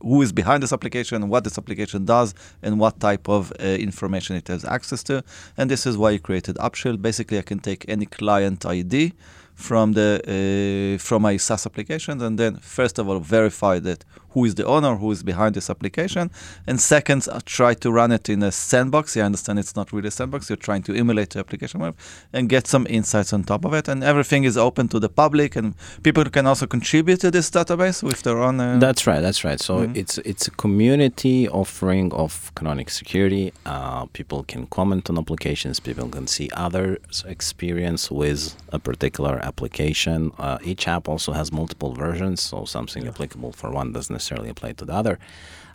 who 0.00 0.22
is 0.22 0.30
behind 0.32 0.62
this 0.62 0.72
application, 0.72 1.28
what 1.28 1.42
this 1.44 1.58
application 1.58 2.04
does, 2.04 2.32
and 2.62 2.78
what 2.78 3.00
type 3.00 3.28
of 3.28 3.52
uh, 3.58 3.64
information 3.64 4.36
it 4.36 4.46
has 4.46 4.64
access 4.64 5.02
to. 5.02 5.24
And 5.56 5.68
this 5.68 5.86
is 5.86 5.96
why 5.96 6.10
you 6.10 6.20
created 6.20 6.56
Upshield. 6.56 7.02
Basically, 7.02 7.36
I 7.36 7.42
can 7.42 7.58
take 7.58 7.84
any 7.88 8.06
client 8.06 8.64
ID 8.64 9.12
from 9.66 9.92
the 9.98 10.08
uh, 10.34 11.02
from 11.08 11.20
my 11.22 11.36
SaaS 11.36 11.66
applications, 11.66 12.22
and 12.22 12.38
then 12.38 12.52
first 12.76 12.98
of 13.00 13.08
all 13.08 13.18
verify 13.18 13.78
that 13.80 14.04
who 14.34 14.44
is 14.44 14.54
the 14.54 14.64
owner, 14.66 14.94
who 14.94 15.10
is 15.10 15.22
behind 15.22 15.54
this 15.56 15.68
application, 15.74 16.30
and 16.68 16.76
second, 16.80 17.26
I 17.32 17.40
try 17.58 17.72
to 17.74 17.90
run 17.90 18.12
it 18.12 18.28
in 18.28 18.42
a 18.42 18.52
sandbox. 18.52 19.16
I 19.16 19.22
understand 19.22 19.58
it's 19.58 19.74
not 19.74 19.92
really 19.92 20.08
a 20.08 20.10
sandbox. 20.20 20.48
You're 20.48 20.64
trying 20.68 20.82
to 20.88 20.92
emulate 20.94 21.30
the 21.30 21.40
application 21.40 21.80
web 21.80 21.94
and 22.32 22.48
get 22.48 22.66
some 22.68 22.86
insights 22.88 23.32
on 23.32 23.42
top 23.42 23.64
of 23.64 23.72
it, 23.74 23.88
and 23.88 24.04
everything 24.04 24.44
is 24.44 24.56
open 24.56 24.86
to 24.88 25.00
the 25.00 25.08
public, 25.08 25.56
and 25.56 25.74
people 26.04 26.24
can 26.26 26.46
also 26.46 26.66
contribute 26.66 27.20
to 27.24 27.30
this 27.32 27.50
database 27.50 28.02
with 28.02 28.22
their 28.22 28.38
own. 28.46 28.60
Uh, 28.60 28.78
That's 28.78 29.06
right. 29.08 29.20
That's 29.26 29.42
right. 29.48 29.60
So 29.60 29.72
Mhm. 29.80 29.96
it's 29.96 30.18
it's 30.30 30.46
a 30.46 30.52
community 30.64 31.48
offering 31.48 32.12
of 32.12 32.52
canonic 32.54 32.90
security. 32.90 33.52
Uh, 33.66 34.04
people 34.18 34.44
can 34.52 34.66
comment 34.78 35.10
on 35.10 35.18
applications. 35.18 35.80
People 35.80 36.08
can 36.16 36.26
see 36.28 36.48
others' 36.66 37.24
experience 37.26 38.02
with 38.22 38.54
a 38.72 38.78
particular 38.78 39.34
application. 39.52 40.18
Uh, 40.38 40.58
each 40.70 40.84
app 40.94 41.04
also 41.08 41.30
has 41.32 41.46
multiple 41.60 41.92
versions, 42.06 42.38
so 42.50 42.56
something 42.76 43.02
Yeah. 43.04 43.12
applicable 43.12 43.52
for 43.60 43.68
one 43.80 43.88
doesn't 43.96 44.14
necessarily 44.18 44.50
apply 44.54 44.70
to 44.80 44.84
the 44.84 44.94
other. 45.00 45.16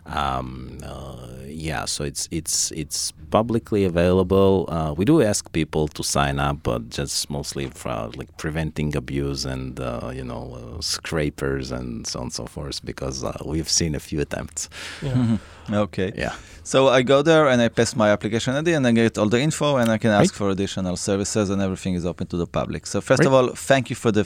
Um, 0.06 0.78
uh, 0.84 1.28
yeah, 1.46 1.86
so 1.86 2.04
it's 2.04 2.28
it's 2.30 2.70
it's 2.72 3.12
publicly 3.30 3.84
available. 3.84 4.66
Uh, 4.68 4.92
we 4.96 5.04
do 5.04 5.22
ask 5.22 5.50
people 5.52 5.88
to 5.88 6.02
sign 6.02 6.38
up, 6.38 6.58
but 6.62 6.90
just 6.90 7.30
mostly 7.30 7.66
for 7.70 8.10
like 8.16 8.36
preventing 8.36 8.94
abuse 8.96 9.44
and 9.44 9.80
uh, 9.80 10.10
you 10.14 10.24
know 10.24 10.54
uh, 10.76 10.80
scrapers 10.80 11.72
and 11.72 12.06
so 12.06 12.18
on 12.18 12.24
and 12.24 12.32
so 12.32 12.46
forth, 12.46 12.84
because 12.84 13.24
uh, 13.24 13.32
we've 13.44 13.70
seen 13.70 13.94
a 13.94 14.00
few 14.00 14.20
attempts. 14.20 14.68
Yeah. 15.02 15.38
okay. 15.72 16.12
Yeah, 16.16 16.34
So 16.62 16.88
I 16.88 17.02
go 17.02 17.22
there 17.22 17.48
and 17.48 17.62
I 17.62 17.68
pass 17.68 17.96
my 17.96 18.10
application 18.10 18.54
ID 18.54 18.74
and 18.74 18.86
I 18.86 18.92
get 18.92 19.16
all 19.16 19.28
the 19.30 19.40
info 19.40 19.76
and 19.76 19.90
I 19.90 19.96
can 19.98 20.10
ask 20.10 20.20
Right. 20.34 20.38
for 20.38 20.50
additional 20.50 20.96
services 20.96 21.48
and 21.50 21.62
everything 21.62 21.94
is 21.94 22.04
open 22.04 22.26
to 22.26 22.36
the 22.36 22.46
public. 22.46 22.86
So 22.86 23.00
first 23.00 23.20
Right. 23.20 23.26
of 23.28 23.32
all, 23.34 23.48
thank 23.54 23.88
you 23.90 23.96
for 23.96 24.12
the 24.12 24.24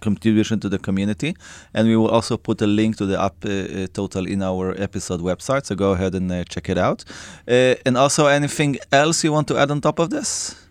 contribution 0.00 0.60
to 0.60 0.68
the 0.68 0.78
community, 0.78 1.34
and 1.74 1.88
we 1.88 1.96
will 1.96 2.10
also 2.10 2.36
put 2.36 2.60
a 2.62 2.66
link 2.66 2.96
to 2.98 3.06
the 3.06 3.18
app 3.28 3.36
uh, 3.44 3.86
total 3.94 4.26
in 4.26 4.42
our 4.42 4.74
episode 4.78 5.05
website. 5.14 5.66
So 5.66 5.74
go 5.74 5.92
ahead 5.92 6.14
and 6.14 6.30
uh, 6.30 6.44
check 6.44 6.68
it 6.68 6.78
out. 6.78 7.04
Uh, 7.48 7.74
and 7.84 7.96
also, 7.96 8.26
anything 8.26 8.78
else 8.92 9.24
you 9.24 9.32
want 9.32 9.48
to 9.48 9.58
add 9.58 9.70
on 9.70 9.80
top 9.80 9.98
of 9.98 10.10
this? 10.10 10.66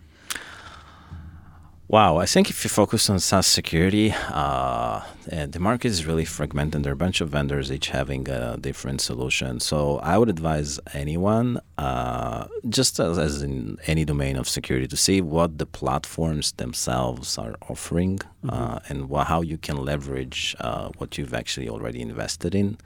Wow, 1.88 2.16
I 2.16 2.26
think 2.26 2.50
if 2.50 2.64
you 2.64 2.68
focus 2.68 3.08
on 3.08 3.20
SaaS 3.20 3.46
security, 3.46 4.12
uh, 4.30 5.02
eh, 5.30 5.46
the 5.46 5.60
market 5.60 5.86
is 5.86 6.04
really 6.04 6.24
fragmented. 6.24 6.82
There 6.82 6.90
are 6.90 6.94
a 6.94 6.96
bunch 6.96 7.20
of 7.20 7.28
vendors, 7.28 7.70
each 7.70 7.90
having 7.90 8.28
a 8.28 8.56
different 8.56 9.00
solution. 9.00 9.60
So 9.60 9.98
I 9.98 10.18
would 10.18 10.28
advise 10.28 10.80
anyone, 10.94 11.60
uh, 11.78 12.48
just 12.68 12.98
as, 12.98 13.18
as 13.18 13.40
in 13.40 13.78
any 13.86 14.04
domain 14.04 14.34
of 14.34 14.48
security, 14.48 14.88
to 14.88 14.96
see 14.96 15.20
what 15.20 15.58
the 15.58 15.66
platforms 15.66 16.50
themselves 16.56 17.38
are 17.38 17.54
offering 17.68 18.18
uh, 18.48 18.80
and 18.88 19.08
wha- 19.08 19.22
how 19.22 19.42
you 19.42 19.56
can 19.56 19.76
leverage 19.76 20.56
uh, 20.58 20.88
what 20.98 21.16
you've 21.16 21.34
actually 21.34 21.68
already 21.68 22.02
invested 22.02 22.52
in. 22.52 22.78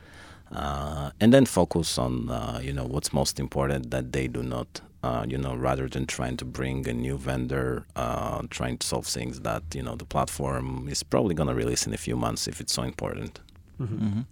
Uh, 0.52 1.10
and 1.20 1.32
then 1.32 1.46
focus 1.46 1.98
on 1.98 2.28
uh, 2.28 2.58
you 2.62 2.72
know 2.72 2.84
what's 2.84 3.12
most 3.12 3.38
important 3.38 3.90
that 3.90 4.12
they 4.12 4.26
do 4.26 4.42
not 4.42 4.80
uh, 5.04 5.24
you 5.28 5.38
know 5.38 5.54
rather 5.54 5.88
than 5.88 6.06
trying 6.06 6.36
to 6.36 6.44
bring 6.44 6.88
a 6.88 6.92
new 6.92 7.16
vendor 7.16 7.84
uh, 7.94 8.42
trying 8.50 8.76
to 8.76 8.86
solve 8.86 9.06
things 9.06 9.40
that 9.40 9.62
you 9.74 9.82
know 9.82 9.94
the 9.94 10.04
platform 10.04 10.88
is 10.88 11.02
probably 11.04 11.34
going 11.34 11.48
to 11.48 11.54
release 11.54 11.86
in 11.86 11.94
a 11.94 11.96
few 11.96 12.16
months 12.16 12.48
if 12.48 12.60
it's 12.60 12.72
so 12.72 12.82
important 12.82 13.40
Mhm. 13.80 14.24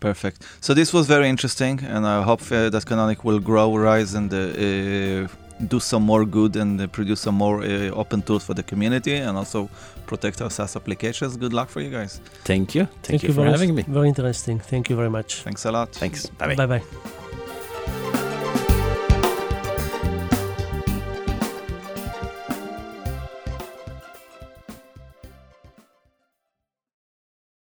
Perfect. 0.00 0.44
So 0.60 0.74
this 0.74 0.92
was 0.92 1.06
very 1.06 1.28
interesting, 1.28 1.80
and 1.84 2.06
I 2.06 2.22
hope 2.22 2.42
uh, 2.52 2.70
that 2.70 2.84
Canonic 2.86 3.24
will 3.24 3.40
grow, 3.40 3.76
rise, 3.76 4.14
and 4.14 4.32
uh, 4.32 4.36
uh, 4.36 5.28
do 5.66 5.80
some 5.80 6.02
more 6.02 6.24
good 6.24 6.56
and 6.56 6.80
uh, 6.80 6.86
produce 6.86 7.20
some 7.20 7.34
more 7.34 7.62
uh, 7.62 7.90
open 7.90 8.22
tools 8.22 8.44
for 8.44 8.54
the 8.54 8.62
community, 8.62 9.16
and 9.16 9.36
also 9.36 9.68
protect 10.06 10.40
our 10.40 10.50
SaaS 10.50 10.76
applications. 10.76 11.36
Good 11.36 11.52
luck 11.52 11.68
for 11.68 11.80
you 11.80 11.90
guys. 11.90 12.20
thank 12.44 12.74
you 12.74 12.86
thank, 13.02 13.22
you, 13.22 13.32
for 13.32 13.44
having 13.44 13.74
me 13.74 13.82
Very 13.82 14.08
interesting. 14.08 14.58
Thank 14.60 14.88
you 14.90 14.96
very 14.96 15.10
much. 15.10 15.42
Thanks 15.42 15.64
a 15.64 15.72
lot. 15.72 15.92
thanks 15.92 16.26
Bye 16.26 16.54
bye 16.54 16.66
Bye 16.66 16.78
bye. 16.78 18.24